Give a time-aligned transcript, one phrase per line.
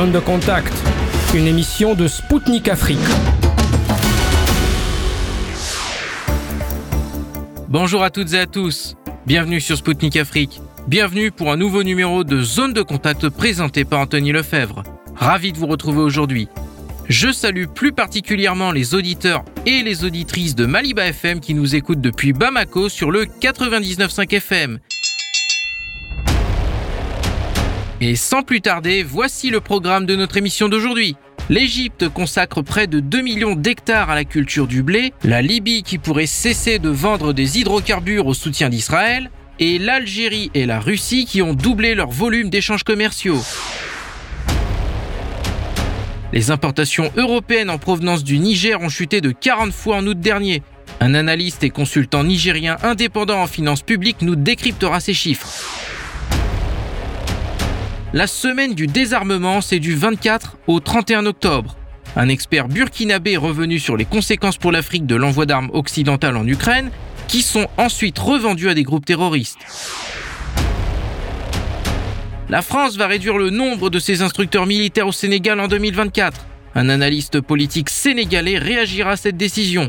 [0.00, 0.72] Zone de contact,
[1.34, 2.98] une émission de Spoutnik Afrique.
[7.68, 10.62] Bonjour à toutes et à tous, bienvenue sur Spoutnik Afrique.
[10.88, 14.84] Bienvenue pour un nouveau numéro de Zone de contact présenté par Anthony Lefebvre.
[15.16, 16.48] Ravi de vous retrouver aujourd'hui.
[17.10, 22.00] Je salue plus particulièrement les auditeurs et les auditrices de Maliba FM qui nous écoutent
[22.00, 24.78] depuis Bamako sur le 99.5 FM.
[28.02, 31.16] Et sans plus tarder, voici le programme de notre émission d'aujourd'hui.
[31.50, 35.98] L'Égypte consacre près de 2 millions d'hectares à la culture du blé, la Libye qui
[35.98, 41.42] pourrait cesser de vendre des hydrocarbures au soutien d'Israël, et l'Algérie et la Russie qui
[41.42, 43.42] ont doublé leur volume d'échanges commerciaux.
[46.32, 50.62] Les importations européennes en provenance du Niger ont chuté de 40 fois en août dernier.
[51.00, 55.79] Un analyste et consultant nigérien indépendant en finances publiques nous décryptera ces chiffres.
[58.12, 61.76] La semaine du désarmement, c'est du 24 au 31 octobre.
[62.16, 66.44] Un expert burkinabé est revenu sur les conséquences pour l'Afrique de l'envoi d'armes occidentales en
[66.44, 66.90] Ukraine,
[67.28, 69.60] qui sont ensuite revendues à des groupes terroristes.
[72.48, 76.46] La France va réduire le nombre de ses instructeurs militaires au Sénégal en 2024.
[76.74, 79.88] Un analyste politique sénégalais réagira à cette décision.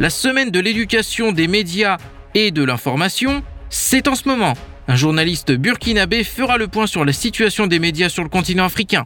[0.00, 1.96] La semaine de l'éducation des médias
[2.34, 4.54] et de l'information, c'est en ce moment.
[4.90, 9.04] Un journaliste burkinabé fera le point sur la situation des médias sur le continent africain.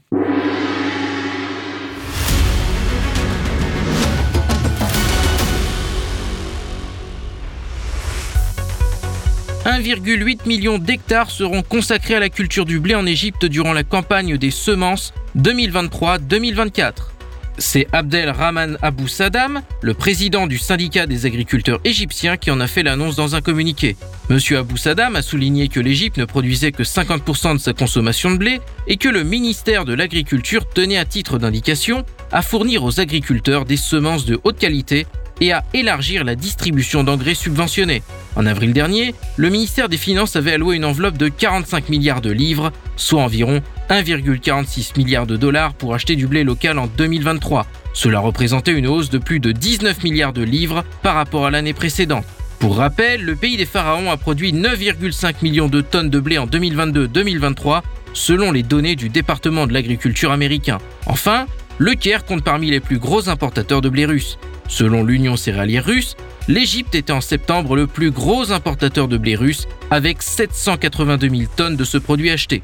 [9.64, 14.36] 1,8 million d'hectares seront consacrés à la culture du blé en Égypte durant la campagne
[14.36, 17.11] des semences 2023-2024.
[17.58, 22.66] C'est Abdel Rahman Abou Saddam, le président du syndicat des agriculteurs égyptiens, qui en a
[22.66, 23.96] fait l'annonce dans un communiqué.
[24.30, 28.36] Monsieur Abou Saddam a souligné que l'Égypte ne produisait que 50% de sa consommation de
[28.36, 33.64] blé et que le ministère de l'Agriculture tenait à titre d'indication à fournir aux agriculteurs
[33.64, 35.06] des semences de haute qualité
[35.42, 38.04] et à élargir la distribution d'engrais subventionnés.
[38.36, 42.30] En avril dernier, le ministère des Finances avait alloué une enveloppe de 45 milliards de
[42.30, 43.60] livres, soit environ
[43.90, 47.66] 1,46 milliard de dollars pour acheter du blé local en 2023.
[47.92, 51.74] Cela représentait une hausse de plus de 19 milliards de livres par rapport à l'année
[51.74, 52.24] précédente.
[52.60, 56.46] Pour rappel, le pays des pharaons a produit 9,5 millions de tonnes de blé en
[56.46, 57.82] 2022-2023,
[58.12, 60.78] selon les données du département de l'agriculture américain.
[61.06, 61.46] Enfin,
[61.78, 64.38] le Caire compte parmi les plus gros importateurs de blé russe.
[64.68, 66.16] Selon l'Union céréalière russe,
[66.48, 71.76] l'Égypte était en septembre le plus gros importateur de blé russe avec 782 000 tonnes
[71.76, 72.62] de ce produit acheté.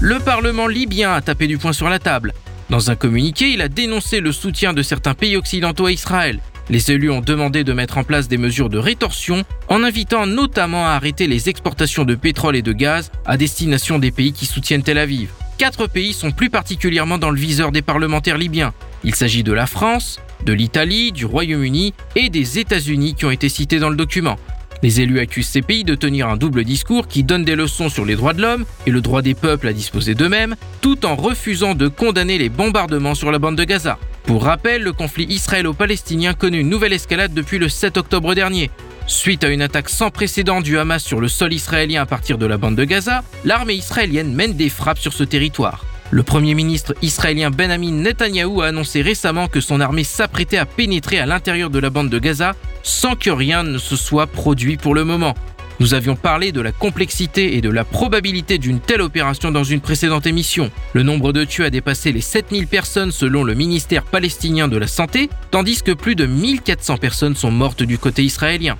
[0.00, 2.32] Le Parlement libyen a tapé du poing sur la table.
[2.70, 6.40] Dans un communiqué, il a dénoncé le soutien de certains pays occidentaux à Israël.
[6.70, 10.86] Les élus ont demandé de mettre en place des mesures de rétorsion en invitant notamment
[10.86, 14.84] à arrêter les exportations de pétrole et de gaz à destination des pays qui soutiennent
[14.84, 15.30] Tel Aviv.
[15.60, 18.72] Quatre pays sont plus particulièrement dans le viseur des parlementaires libyens.
[19.04, 23.50] Il s'agit de la France, de l'Italie, du Royaume-Uni et des États-Unis qui ont été
[23.50, 24.38] cités dans le document.
[24.82, 28.06] Les élus accusent ces pays de tenir un double discours qui donne des leçons sur
[28.06, 31.74] les droits de l'homme et le droit des peuples à disposer d'eux-mêmes, tout en refusant
[31.74, 33.98] de condamner les bombardements sur la bande de Gaza.
[34.22, 38.70] Pour rappel, le conflit israélo-palestinien connaît une nouvelle escalade depuis le 7 octobre dernier.
[39.10, 42.46] Suite à une attaque sans précédent du Hamas sur le sol israélien à partir de
[42.46, 45.84] la bande de Gaza, l'armée israélienne mène des frappes sur ce territoire.
[46.12, 51.18] Le Premier ministre israélien Benjamin Netanyahou a annoncé récemment que son armée s'apprêtait à pénétrer
[51.18, 52.54] à l'intérieur de la bande de Gaza
[52.84, 55.34] sans que rien ne se soit produit pour le moment.
[55.80, 59.80] Nous avions parlé de la complexité et de la probabilité d'une telle opération dans une
[59.80, 60.70] précédente émission.
[60.92, 64.86] Le nombre de tués a dépassé les 7000 personnes selon le ministère palestinien de la
[64.86, 68.76] Santé, tandis que plus de 1400 personnes sont mortes du côté israélien.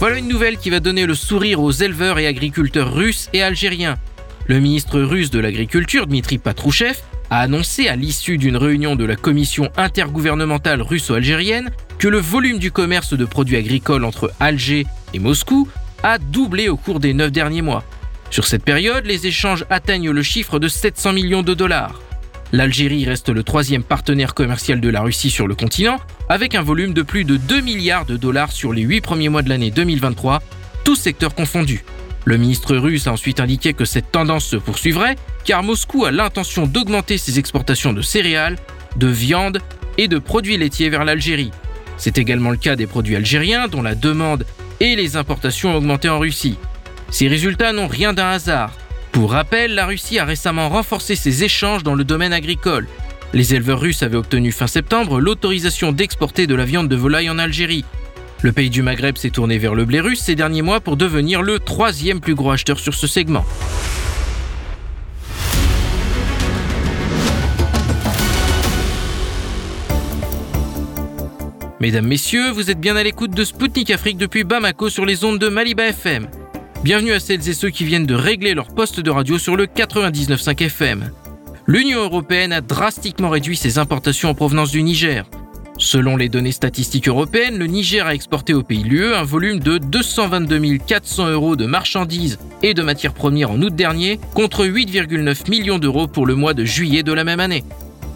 [0.00, 3.96] Voilà une nouvelle qui va donner le sourire aux éleveurs et agriculteurs russes et algériens.
[4.46, 7.00] Le ministre russe de l'Agriculture, Dmitri Patrouchev,
[7.30, 12.70] a annoncé à l'issue d'une réunion de la commission intergouvernementale russo-algérienne que le volume du
[12.70, 15.68] commerce de produits agricoles entre Alger et Moscou
[16.04, 17.82] a doublé au cours des neuf derniers mois.
[18.30, 22.00] Sur cette période, les échanges atteignent le chiffre de 700 millions de dollars.
[22.52, 25.98] L'Algérie reste le troisième partenaire commercial de la Russie sur le continent,
[26.30, 29.42] avec un volume de plus de 2 milliards de dollars sur les 8 premiers mois
[29.42, 30.42] de l'année 2023,
[30.82, 31.84] tous secteurs confondus.
[32.24, 36.66] Le ministre russe a ensuite indiqué que cette tendance se poursuivrait car Moscou a l'intention
[36.66, 38.56] d'augmenter ses exportations de céréales,
[38.96, 39.60] de viande
[39.98, 41.50] et de produits laitiers vers l'Algérie.
[41.98, 44.46] C'est également le cas des produits algériens dont la demande
[44.80, 46.58] et les importations ont augmenté en Russie.
[47.10, 48.72] Ces résultats n'ont rien d'un hasard.
[49.12, 52.86] Pour rappel, la Russie a récemment renforcé ses échanges dans le domaine agricole.
[53.32, 57.38] Les éleveurs russes avaient obtenu fin septembre l'autorisation d'exporter de la viande de volaille en
[57.38, 57.84] Algérie.
[58.42, 61.42] Le pays du Maghreb s'est tourné vers le blé russe ces derniers mois pour devenir
[61.42, 63.44] le troisième plus gros acheteur sur ce segment.
[71.80, 75.38] Mesdames, Messieurs, vous êtes bien à l'écoute de Spoutnik Afrique depuis Bamako sur les ondes
[75.38, 76.28] de Maliba FM.
[76.84, 79.66] Bienvenue à celles et ceux qui viennent de régler leur poste de radio sur le
[79.66, 81.10] 99.5 FM.
[81.66, 85.26] L'Union européenne a drastiquement réduit ses importations en provenance du Niger.
[85.76, 89.78] Selon les données statistiques européennes, le Niger a exporté au pays l'UE un volume de
[89.78, 95.78] 222 400 euros de marchandises et de matières premières en août dernier, contre 8,9 millions
[95.80, 97.64] d'euros pour le mois de juillet de la même année.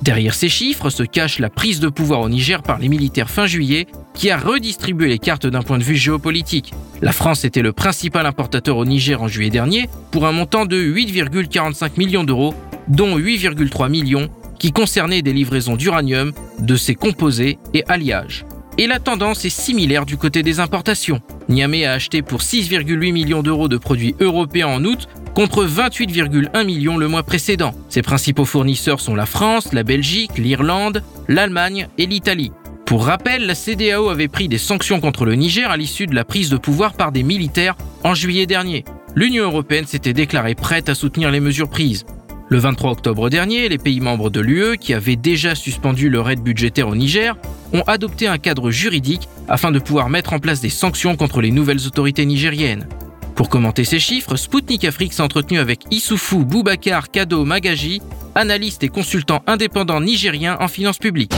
[0.02, 3.46] Derrière ces chiffres se cache la prise de pouvoir au Niger par les militaires fin
[3.46, 6.72] juillet, qui a redistribué les cartes d'un point de vue géopolitique.
[7.00, 10.76] La France était le principal importateur au Niger en juillet dernier, pour un montant de
[10.76, 12.54] 8,45 millions d'euros,
[12.88, 14.28] dont 8,3 millions
[14.58, 18.44] qui concernaient des livraisons d'uranium, de ses composés et alliages.
[18.78, 21.20] Et la tendance est similaire du côté des importations.
[21.48, 26.96] Niamey a acheté pour 6,8 millions d'euros de produits européens en août contre 28,1 millions
[26.96, 27.74] le mois précédent.
[27.88, 32.52] Ses principaux fournisseurs sont la France, la Belgique, l'Irlande, l'Allemagne et l'Italie.
[32.92, 36.26] Pour rappel, la CDAO avait pris des sanctions contre le Niger à l'issue de la
[36.26, 37.74] prise de pouvoir par des militaires
[38.04, 38.84] en juillet dernier.
[39.14, 42.04] L'Union européenne s'était déclarée prête à soutenir les mesures prises.
[42.50, 46.42] Le 23 octobre dernier, les pays membres de l'UE, qui avaient déjà suspendu leur aide
[46.42, 47.34] budgétaire au Niger,
[47.72, 51.50] ont adopté un cadre juridique afin de pouvoir mettre en place des sanctions contre les
[51.50, 52.86] nouvelles autorités nigériennes.
[53.36, 58.02] Pour commenter ces chiffres, Spoutnik Afrique s'est entretenu avec Issoufou Boubacar Kado Magaji,
[58.34, 61.32] analyste et consultant indépendant nigérien en finances publiques.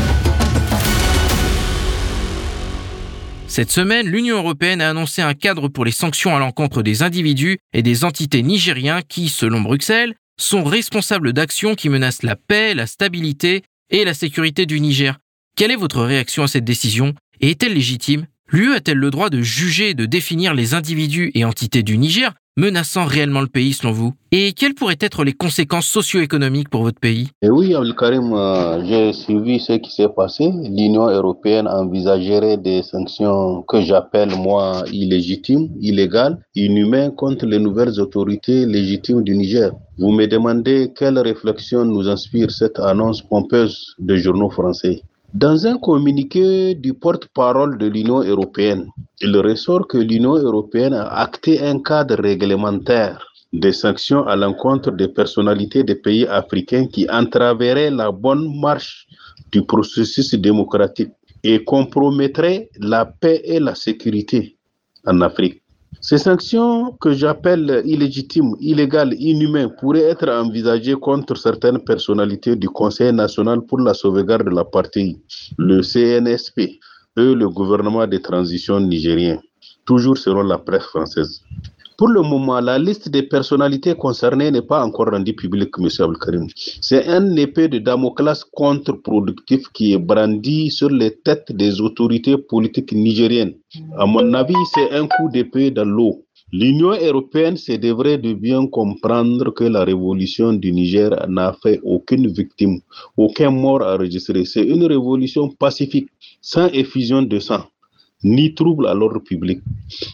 [3.57, 7.61] Cette semaine, l'Union européenne a annoncé un cadre pour les sanctions à l'encontre des individus
[7.73, 12.89] et des entités nigériens qui, selon Bruxelles, sont responsables d'actions qui menacent la paix, la
[12.89, 15.21] stabilité et la sécurité du Niger.
[15.55, 18.27] Quelle est votre réaction à cette décision et est-elle légitime?
[18.49, 22.35] L'UE a-t-elle le droit de juger et de définir les individus et entités du Niger?
[22.57, 24.13] Menaçant réellement le pays selon vous?
[24.33, 27.31] Et quelles pourraient être les conséquences socio-économiques pour votre pays?
[27.43, 30.51] Et Oui, Karim, euh, j'ai suivi ce qui s'est passé.
[30.63, 38.67] L'Union européenne envisagerait des sanctions que j'appelle, moi, illégitimes, illégales, inhumaines contre les nouvelles autorités
[38.67, 39.71] légitimes du Niger.
[39.99, 45.03] Vous me demandez quelle réflexion nous inspire cette annonce pompeuse des journaux français?
[45.35, 48.87] Dans un communiqué du porte-parole de l'Union européenne,
[49.21, 55.09] il ressort que l'Union européenne a acté un cadre réglementaire des sanctions à l'encontre des
[55.09, 59.09] personnalités des pays africains qui entraveraient la bonne marche
[59.51, 61.11] du processus démocratique
[61.43, 64.57] et compromettraient la paix et la sécurité
[65.05, 65.64] en Afrique.
[66.01, 73.13] Ces sanctions que j'appelle illégitimes, illégales, inhumaines pourraient être envisagées contre certaines personnalités du Conseil
[73.13, 75.19] national pour la sauvegarde de la partie,
[75.57, 76.59] le CNSP,
[77.17, 79.41] et le gouvernement de transition nigérien,
[79.85, 81.43] toujours selon la presse française.
[81.97, 85.89] Pour le moment, la liste des personnalités concernées n'est pas encore rendue publique, M.
[86.01, 86.49] Abdelkarim.
[86.81, 92.93] C'est un épée de Damoclès contre-productif qui est brandi sur les têtes des autorités politiques
[92.93, 93.55] nigériennes.
[93.97, 96.25] À mon avis, c'est un coup d'épée dans l'eau.
[96.53, 102.27] L'Union européenne se devrait de bien comprendre que la révolution du Niger n'a fait aucune
[102.27, 102.81] victime,
[103.17, 104.45] aucun mort enregistré.
[104.45, 106.09] C'est une révolution pacifique,
[106.41, 107.65] sans effusion de sang,
[108.25, 109.61] ni trouble à l'ordre public.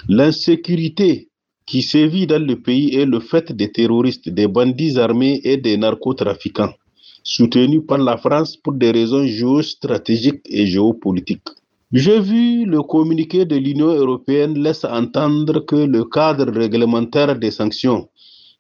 [0.09, 1.30] L'insécurité
[1.71, 5.77] qui sévit dans le pays est le fait des terroristes, des bandits armés et des
[5.77, 6.75] narcotrafiquants,
[7.23, 11.51] soutenus par la France pour des raisons géostratégiques et géopolitiques.
[11.93, 18.09] J'ai vu le communiqué de l'Union européenne laisse entendre que le cadre réglementaire des sanctions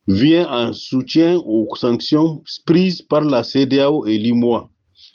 [0.06, 4.68] vient en soutien aux sanctions prises par la CDAO et l'IMOA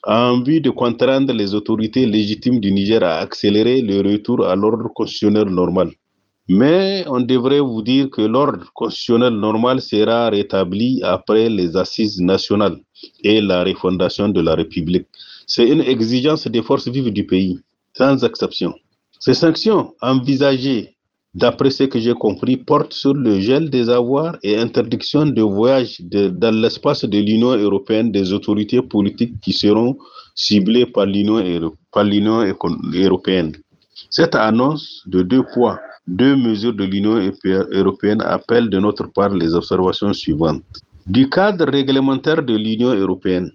[0.05, 4.89] en vue de contraindre les autorités légitimes du Niger à accélérer le retour à l'ordre
[4.93, 5.91] constitutionnel normal.
[6.47, 12.77] Mais on devrait vous dire que l'ordre constitutionnel normal sera rétabli après les assises nationales
[13.23, 15.07] et la refondation de la République.
[15.47, 17.59] C'est une exigence des forces vives du pays,
[17.97, 18.75] sans exception.
[19.19, 20.95] Ces sanctions envisagées,
[21.33, 25.99] d'après ce que j'ai compris, portent sur le gel des avoirs et interdiction de voyage
[26.01, 29.97] dans l'espace de l'Union européenne des autorités politiques qui seront
[30.35, 31.39] ciblées par l'Union
[32.93, 33.53] européenne.
[34.11, 37.17] Cette annonce de deux poids deux mesures de l'Union
[37.71, 40.63] européenne appellent de notre part les observations suivantes.
[41.07, 43.51] Du cadre réglementaire de l'Union européenne,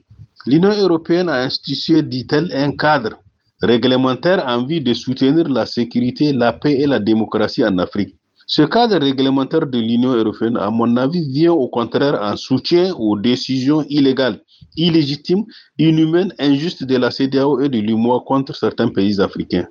[0.47, 3.19] l'Union européenne a institué, dit-elle, un cadre
[3.63, 8.17] réglementaire en vue de soutenir la sécurité, la paix et la démocratie en Afrique.
[8.47, 13.17] Ce cadre réglementaire de l'Union européenne, à mon avis, vient au contraire en soutien aux
[13.17, 14.41] décisions illégales,
[14.77, 15.45] illégitimes,
[15.79, 19.69] inhumaines, injustes de la CDAO et de l'UMOA contre certains pays africains.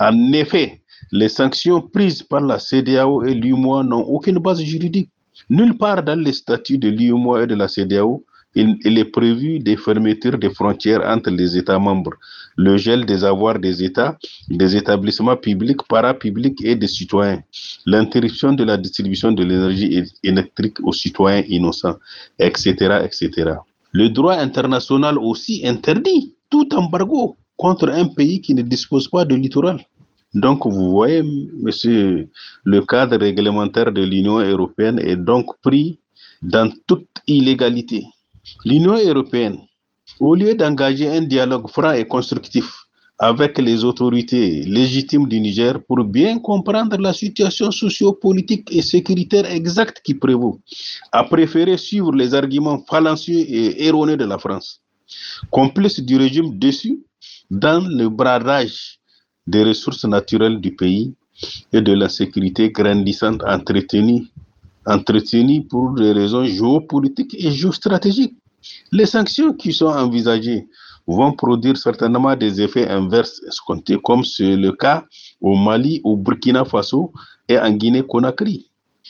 [0.00, 5.10] En effet, les sanctions prises par la CDAO et l'UMOA n'ont aucune base juridique.
[5.50, 9.58] Nulle part dans les statuts de l'UMOA et de la CDAO, il, il, est prévu
[9.58, 12.12] des fermetures des frontières entre les États membres,
[12.56, 14.18] le gel des avoirs des États,
[14.48, 17.42] des établissements publics, parapublics et des citoyens,
[17.86, 21.96] l'interruption de la distribution de l'énergie électrique aux citoyens innocents,
[22.38, 23.54] etc., etc.
[23.92, 29.34] Le droit international aussi interdit tout embargo contre un pays qui ne dispose pas de
[29.34, 29.78] littoral.
[30.34, 32.28] Donc, vous voyez, monsieur,
[32.64, 35.98] le cadre réglementaire de l'Union européenne est donc pris
[36.42, 38.06] dans toute illégalité.
[38.64, 39.58] L'Union européenne,
[40.20, 42.86] au lieu d'engager un dialogue franc et constructif
[43.18, 50.00] avec les autorités légitimes du Niger pour bien comprendre la situation sociopolitique et sécuritaire exacte
[50.02, 50.60] qui prévaut,
[51.12, 54.80] a préféré suivre les arguments fallacieux et erronés de la France.
[55.50, 57.00] Complice du régime dessus
[57.50, 58.98] dans le bradage
[59.46, 61.14] des ressources naturelles du pays
[61.72, 64.28] et de la sécurité grandissante entretenue,
[65.68, 68.34] pour des raisons géopolitiques et géostratégiques.
[68.90, 70.66] Les sanctions qui sont envisagées
[71.06, 75.04] vont produire certainement des effets inverses escomptés, comme c'est le cas
[75.40, 77.12] au Mali, au Burkina Faso
[77.48, 78.68] et en Guinée-Conakry.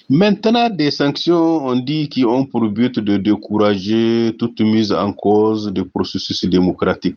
[0.08, 5.72] Maintenant, des sanctions, on dit, qui ont pour but de décourager toute mise en cause
[5.72, 7.16] du processus démocratique.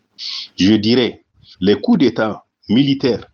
[0.56, 1.24] Je dirais,
[1.60, 3.26] les coups d'État militaires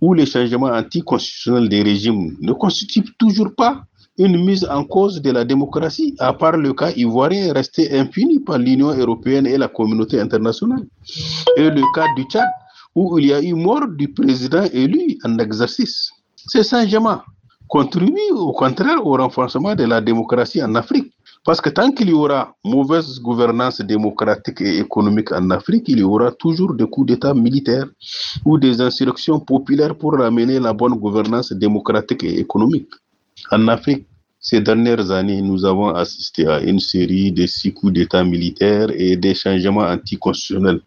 [0.00, 3.84] ou les changements anticonstitutionnels des régimes ne constituent toujours pas
[4.18, 8.58] une mise en cause de la démocratie, à part le cas ivoirien resté impuni par
[8.58, 10.86] l'Union européenne et la communauté internationale.
[11.56, 12.48] Et le cas du Tchad,
[12.94, 16.10] où il y a eu mort du président élu en exercice.
[16.34, 17.20] Ces changements
[17.68, 21.12] contribuent au contraire au renforcement de la démocratie en Afrique.
[21.46, 26.02] Parce que tant qu'il y aura mauvaise gouvernance démocratique et économique en Afrique, il y
[26.02, 27.86] aura toujours des coups d'État militaires
[28.44, 32.90] ou des insurrections populaires pour ramener la bonne gouvernance démocratique et économique.
[33.52, 34.06] En Afrique,
[34.40, 39.16] ces dernières années, nous avons assisté à une série de six coups d'État militaires et
[39.16, 40.80] des changements anticonstitutionnels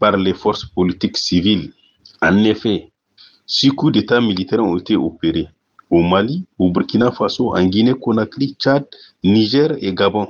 [0.00, 1.70] par les forces politiques civiles.
[2.20, 2.90] En effet,
[3.46, 5.46] six coups d'État militaires ont été opérés
[5.92, 8.84] au Mali, au Burkina Faso, en Guinée-Conakry, Tchad,
[9.22, 10.26] Niger et Gabon.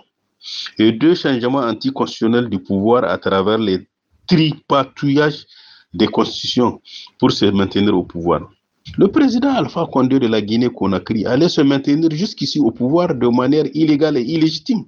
[0.77, 3.87] Et deux changements anticonstitutionnels du pouvoir à travers les
[4.27, 5.47] tripatouillages
[5.95, 6.81] des constitutions
[7.19, 8.51] pour se maintenir au pouvoir.
[8.99, 13.67] Le président Alpha Condé de la Guinée-Conakry allait se maintenir jusqu'ici au pouvoir de manière
[13.73, 14.85] illégale et illégitime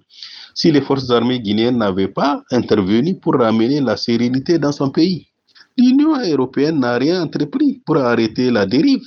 [0.56, 5.28] si les forces armées guinéennes n'avaient pas intervenu pour ramener la sérénité dans son pays.
[5.76, 9.02] L'Union européenne n'a rien entrepris pour arrêter la dérive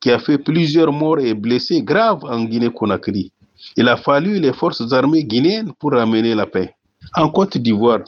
[0.00, 3.32] qui a fait plusieurs morts et blessés graves en Guinée-Conakry.
[3.76, 6.74] Il a fallu les forces armées guinéennes pour ramener la paix.
[7.14, 8.00] En Côte d'Ivoire,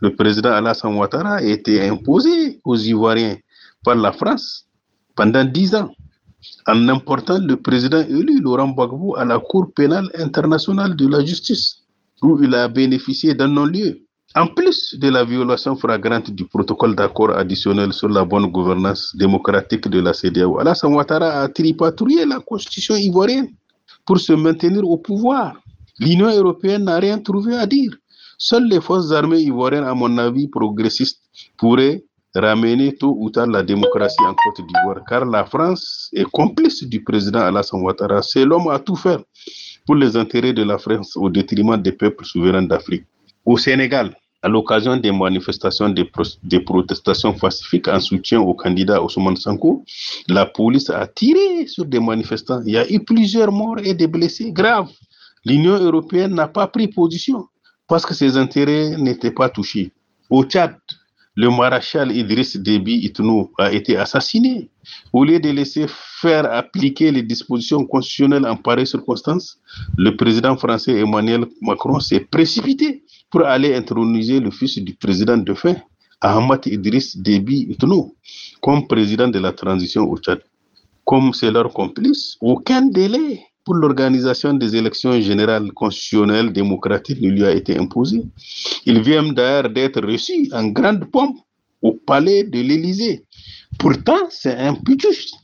[0.00, 3.36] le président Alassane Ouattara a été imposé aux Ivoiriens
[3.84, 4.66] par la France
[5.14, 5.90] pendant dix ans
[6.66, 11.82] en important le président élu Laurent Gbagbo à la Cour pénale internationale de la justice,
[12.22, 14.05] où il a bénéficié d'un non-lieu.
[14.38, 19.88] En plus de la violation flagrante du protocole d'accord additionnel sur la bonne gouvernance démocratique
[19.88, 23.48] de la CDAO, Alassane Ouattara a tripatouillé la constitution ivoirienne
[24.04, 25.54] pour se maintenir au pouvoir.
[25.98, 27.92] L'Union européenne n'a rien trouvé à dire.
[28.36, 31.22] Seules les forces armées ivoiriennes, à mon avis, progressistes,
[31.56, 36.84] pourraient ramener tôt ou tard la démocratie en Côte d'Ivoire, car la France est complice
[36.84, 38.20] du président Alassane Ouattara.
[38.20, 39.20] C'est l'homme à tout faire
[39.86, 43.06] pour les intérêts de la France au détriment des peuples souverains d'Afrique.
[43.46, 44.14] Au Sénégal,
[44.46, 49.84] à l'occasion des manifestations, des, pro des, protestations pacifiques en soutien au candidat Ousmane Sanko,
[50.28, 52.62] la police a tiré sur des manifestants.
[52.64, 54.92] Il y a eu plusieurs morts et des blessés graves.
[55.44, 57.48] L'Union européenne n'a pas pris position
[57.88, 59.90] parce que ses intérêts n'étaient pas touchés.
[60.30, 60.76] Au Tchad,
[61.34, 64.70] le maréchal Idriss Déby Itno a été assassiné.
[65.12, 65.86] Au lieu de laisser
[66.20, 69.58] faire appliquer les dispositions constitutionnelles en pareille circonstance,
[69.98, 75.54] le président français Emmanuel Macron s'est précipité pour aller introniser le fils du président de
[75.54, 75.76] fin,
[76.20, 78.14] Ahmad Idriss Déby Itno,
[78.60, 80.40] comme président de la transition au Tchad.
[81.04, 87.44] Comme c'est leur complice, aucun délai pour l'organisation des élections générales constitutionnelles démocratiques ne lui
[87.44, 88.22] a été imposé.
[88.86, 91.36] Il vient d'ailleurs d'être reçu en grande pompe
[91.82, 93.24] au palais de l'Élysée.
[93.78, 95.34] Pourtant, c'est un putschiste.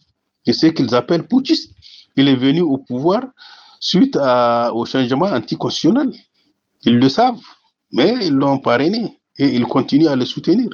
[0.45, 1.73] C'est ce qu'ils appellent putschiste.
[2.17, 3.25] Il est venu au pouvoir
[3.81, 6.13] suite au changement anticonstitutionnel.
[6.85, 7.41] Ils le savent,
[7.93, 10.71] mais ils l'ont parrainé et ils continuent à le soutenir.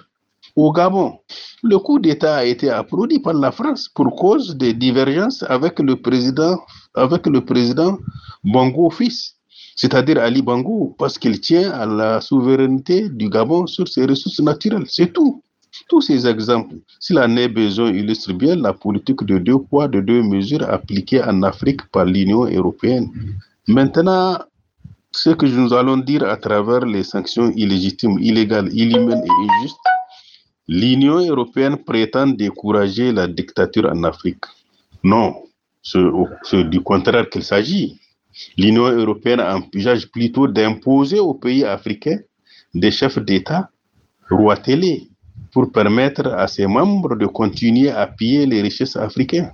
[0.56, 1.18] Au Gabon,
[1.62, 5.96] le coup d'État a été applaudi par la France pour cause des divergences avec le
[5.96, 6.58] président,
[6.94, 7.98] avec le président
[8.42, 9.36] Bongo fils,
[9.76, 14.86] c'est-à-dire Ali Bongo, parce qu'il tient à la souveraineté du Gabon sur ses ressources naturelles.
[14.88, 15.42] C'est tout.
[15.88, 20.00] Tous ces exemples, s'il en est besoin, illustrent bien la politique de deux poids, de
[20.00, 23.10] deux mesures appliquée en Afrique par l'Union européenne.
[23.68, 24.38] Maintenant,
[25.12, 29.76] ce que nous allons dire à travers les sanctions illégitimes, illégales, inhumaines et injustes,
[30.68, 34.44] l'Union européenne prétend décourager la dictature en Afrique.
[35.02, 35.44] Non,
[35.82, 37.98] c'est du contraire qu'il s'agit.
[38.56, 42.20] L'Union européenne envisage plutôt d'imposer aux pays africains
[42.74, 43.70] des chefs d'État
[44.30, 45.08] roi télé
[45.52, 49.52] pour permettre à ses membres de continuer à piller les richesses africaines.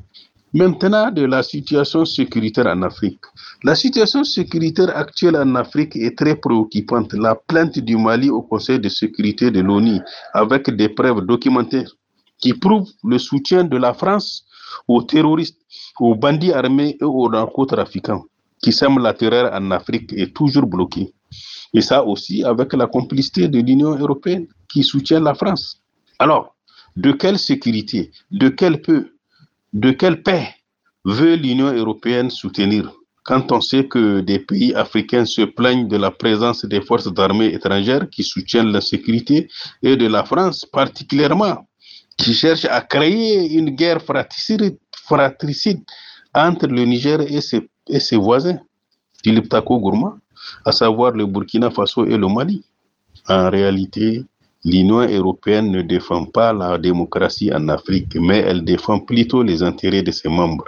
[0.57, 3.23] Maintenant, de la situation sécuritaire en Afrique.
[3.65, 7.13] La situation sécuritaire actuelle en Afrique est très préoccupante.
[7.15, 9.99] La plainte du Mali au Conseil de sécurité de l'ONU,
[10.33, 11.87] avec des preuves documentées
[12.39, 14.45] qui prouvent le soutien de la France
[14.87, 15.59] aux terroristes,
[15.99, 18.23] aux bandits armés et aux narcotrafiquants
[18.63, 21.13] qui sèment la terreur en Afrique, est toujours bloquée.
[21.75, 25.81] Et ça aussi avec la complicité de l'Union européenne qui soutient la France.
[26.21, 26.55] Alors,
[26.97, 29.14] de quelle sécurité, de quel peu,
[29.75, 30.55] de quelle paix
[31.05, 32.93] veut l'Union européenne soutenir
[33.25, 37.53] quand on sait que des pays africains se plaignent de la présence des forces armées
[37.55, 39.49] étrangères qui soutiennent la sécurité
[39.83, 41.67] et de la France particulièrement,
[42.19, 44.79] qui cherche à créer une guerre fratricide,
[46.35, 48.59] entre le Niger et ses, et ses voisins,
[49.25, 50.19] Philippe Tako Gourma,
[50.65, 52.63] à savoir le Burkina Faso et le Mali.
[53.29, 54.23] En réalité,
[54.65, 60.03] l'Union européenne ne défend pas la démocratie en Afrique, mais elle défend plutôt les intérêts
[60.03, 60.65] de ses membres.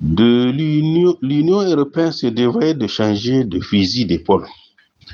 [0.00, 4.46] L'Union européenne se devrait de changer de fusil d'épaule.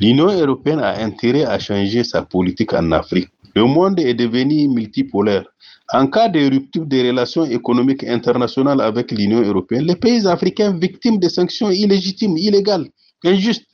[0.01, 3.29] L'Union européenne a intérêt à changer sa politique en Afrique.
[3.55, 5.45] Le monde est devenu multipolaire.
[5.93, 11.19] En cas de rupture des relations économiques internationales avec l'Union européenne, les pays africains victimes
[11.19, 12.89] de sanctions illégitimes, illégales,
[13.25, 13.67] injustes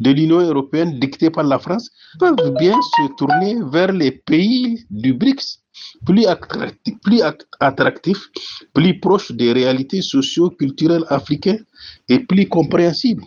[0.00, 5.12] de l'Union européenne dictées par la France peuvent bien se tourner vers les pays du
[5.12, 5.60] BRICS,
[6.04, 6.26] plus
[7.60, 8.28] attractifs,
[8.72, 11.64] plus, proches des réalités socio-culturelles africaines
[12.08, 13.24] et plus compréhensibles.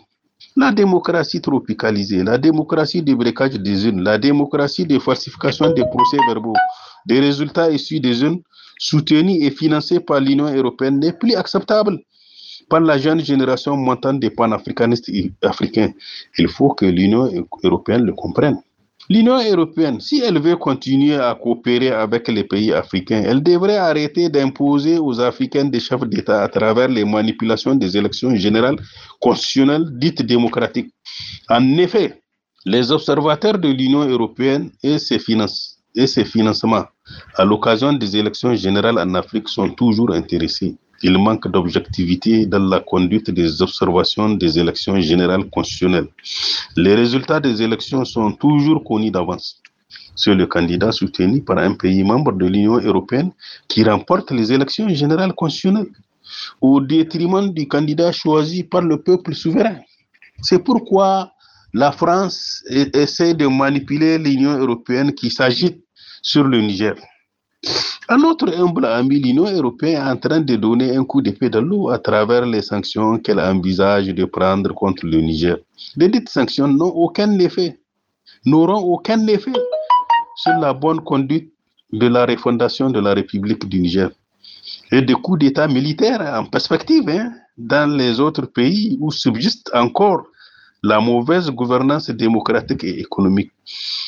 [0.56, 6.54] La démocratie tropicalisée, la démocratie du breakage des unes, la démocratie des falsifications des procès-verbaux,
[7.06, 8.40] des résultats issus des unes,
[8.78, 11.98] soutenus et financés par l'Union européenne n'est plus acceptable
[12.68, 15.10] par la jeune génération montante des panafricanistes
[15.42, 15.92] africains.
[16.38, 17.30] Il faut que l'Union
[17.62, 18.58] européenne le comprenne.
[19.10, 24.30] L'Union européenne, si elle veut continuer à coopérer avec les pays africains, elle devrait arrêter
[24.30, 28.76] d'imposer aux Africains des chefs d'État à travers les manipulations des élections générales
[29.20, 30.90] constitutionnelles dites démocratiques.
[31.50, 32.22] En effet,
[32.64, 35.20] les observateurs de l'Union européenne et ses,
[35.94, 36.84] et ses financements
[37.36, 42.80] à l'occasion des élections générales en Afrique sont toujours intéressés il manque d'objectivité dans la
[42.80, 46.08] conduite des observations des élections générales constitutionnelles.
[46.76, 49.60] Les résultats des élections sont toujours connus d'avance.
[50.16, 53.30] C'est le candidat soutenu par un pays membre de l'Union européenne
[53.68, 55.92] qui remporte les élections générales constitutionnelles
[56.62, 59.76] au détriment du candidat choisi par le peuple souverain.
[60.40, 61.32] C'est pourquoi
[61.74, 62.64] la France
[62.94, 65.84] essaie de manipuler l'Union européenne qui s'agite
[66.22, 66.94] sur le Niger.
[68.06, 71.62] À notre humble ami, l'Union européenne est en train de donner un coup d'épée dans
[71.62, 75.56] l'eau à travers les sanctions qu'elle envisage de prendre contre le Niger.
[75.96, 77.78] Les dites sanctions n'ont aucun effet,
[78.44, 79.52] n'auront aucun effet
[80.36, 81.52] sur la bonne conduite
[81.92, 84.10] de la refondation de la République du Niger.
[84.92, 90.24] Et des coups d'État militaires en perspective hein, dans les autres pays où subsiste encore
[90.90, 93.50] la mauvaise gouvernance démocratique et économique.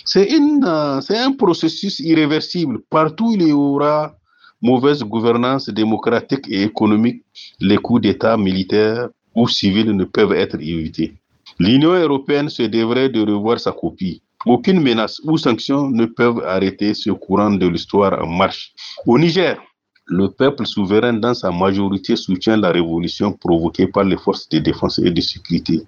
[0.04, 2.80] C'est euh, un processus irréversible.
[2.90, 4.14] Partout où il y aura
[4.60, 7.22] mauvaise gouvernance démocratique et économique,
[7.60, 11.14] les coups d'État militaires ou civils ne peuvent être évités.
[11.58, 14.20] L'Union européenne se devrait de revoir sa copie.
[14.44, 18.74] Aucune menace ou sanction ne peuvent arrêter ce courant de l'histoire en marche.
[19.06, 19.56] Au Niger,
[20.04, 24.98] le peuple souverain dans sa majorité soutient la révolution provoquée par les forces de défense
[24.98, 25.86] et de sécurité.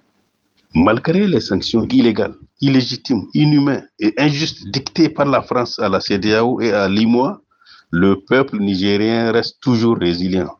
[0.75, 6.61] Malgré les sanctions illégales, illégitimes, inhumaines et injustes dictées par la France à la CDAO
[6.61, 7.41] et à l'IMOA,
[7.89, 10.51] le peuple nigérien reste toujours résilient.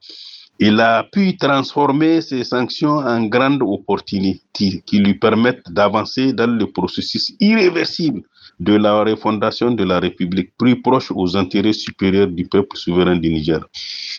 [0.58, 6.66] Il a pu transformer ces sanctions en grandes opportunités qui lui permettent d'avancer dans le
[6.72, 8.24] processus irréversible
[8.60, 13.30] de la refondation de la République, plus proche aux intérêts supérieurs du peuple souverain du
[13.30, 13.66] Niger.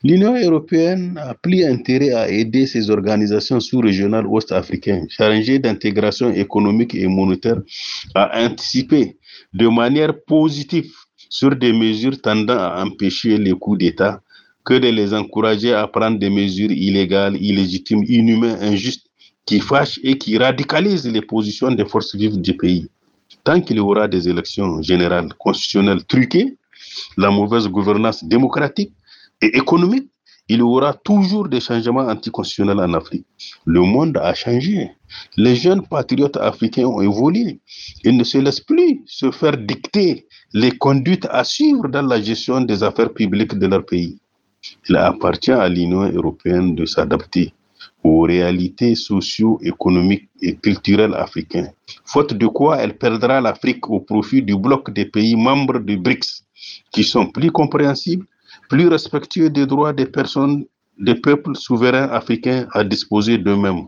[0.02, 7.06] L'Union européenne a pris intérêt à aider ces organisations sous-régionales ouest-africaines chargées d'intégration économique et
[7.06, 7.60] monétaire
[8.14, 9.18] à anticiper
[9.52, 10.90] de manière positive
[11.28, 14.22] sur des mesures tendant à empêcher les coups d'État
[14.64, 19.06] que de les encourager à prendre des mesures illégales, illégitimes, inhumaines, injustes,
[19.46, 22.88] qui fâchent et qui radicalisent les positions des forces vives du pays.
[23.44, 26.56] Tant qu'il y aura des élections générales constitutionnelles truquées,
[27.16, 28.92] la mauvaise gouvernance démocratique
[29.40, 30.08] et économique,
[30.48, 33.24] il y aura toujours des changements anticonstitutionnels en Afrique.
[33.64, 34.90] Le monde a changé.
[35.36, 37.60] Les jeunes patriotes africains ont évolué.
[38.02, 42.60] Ils ne se laissent plus se faire dicter les conduites à suivre dans la gestion
[42.62, 44.18] des affaires publiques de leur pays.
[44.88, 47.54] Il appartient à l'Union européenne de s'adapter
[48.02, 51.72] aux réalités socio-économiques et culturelles africaines,
[52.04, 56.44] faute de quoi elle perdra l'Afrique au profit du bloc des pays membres du BRICS,
[56.92, 58.26] qui sont plus compréhensibles,
[58.68, 60.64] plus respectueux des droits des personnes,
[60.98, 63.86] des peuples souverains africains à disposer d'eux-mêmes.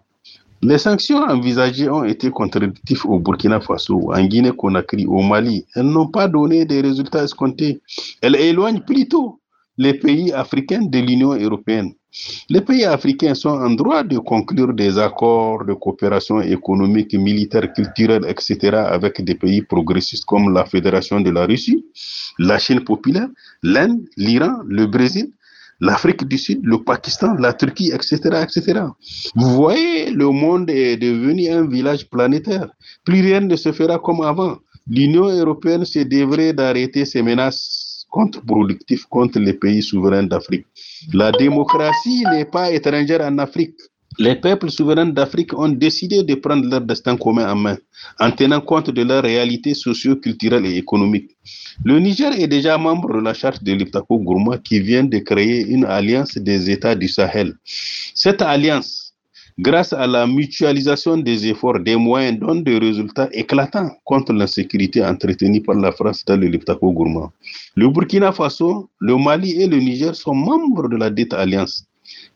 [0.64, 5.66] Les sanctions envisagées ont été contradictives au Burkina Faso, en Guinée-Conakry, au Mali.
[5.74, 7.80] Elles n'ont pas donné des résultats escomptés.
[8.20, 9.40] Elles éloignent plutôt
[9.78, 11.92] les pays africains de l'Union européenne.
[12.50, 18.26] Les pays africains sont en droit de conclure des accords de coopération économique, militaire, culturelle,
[18.28, 18.76] etc.
[18.76, 21.86] avec des pays progressistes comme la Fédération de la Russie,
[22.38, 23.28] la Chine populaire,
[23.62, 25.32] l'Inde, l'Iran, le Brésil,
[25.80, 28.82] l'Afrique du Sud, le Pakistan, la Turquie, etc., etc.
[29.34, 32.68] Vous voyez, le monde est devenu un village planétaire.
[33.04, 34.58] Plus rien ne se fera comme avant.
[34.86, 37.81] L'Union européenne se devrait d'arrêter ses menaces
[38.12, 40.66] contre-productives contre les pays souverains d'Afrique.
[41.12, 43.74] La démocratie n'est pas étrangère en Afrique.
[44.18, 47.78] Les peuples souverains d'Afrique ont décidé de prendre leur destin commun en main,
[48.20, 51.30] en tenant compte de leurs réalités socio-culturelles et économiques.
[51.82, 55.66] Le Niger est déjà membre de la charte de l'Iptako Gourma qui vient de créer
[55.66, 57.54] une alliance des États du Sahel.
[58.14, 59.11] Cette alliance,
[59.58, 65.62] grâce à la mutualisation des efforts, des moyens, donne des résultats éclatants contre l'insécurité entretenue
[65.62, 67.30] par la France dans le Liptako Gourma.
[67.76, 71.84] Le Burkina Faso, le Mali et le Niger sont membres de la dite alliance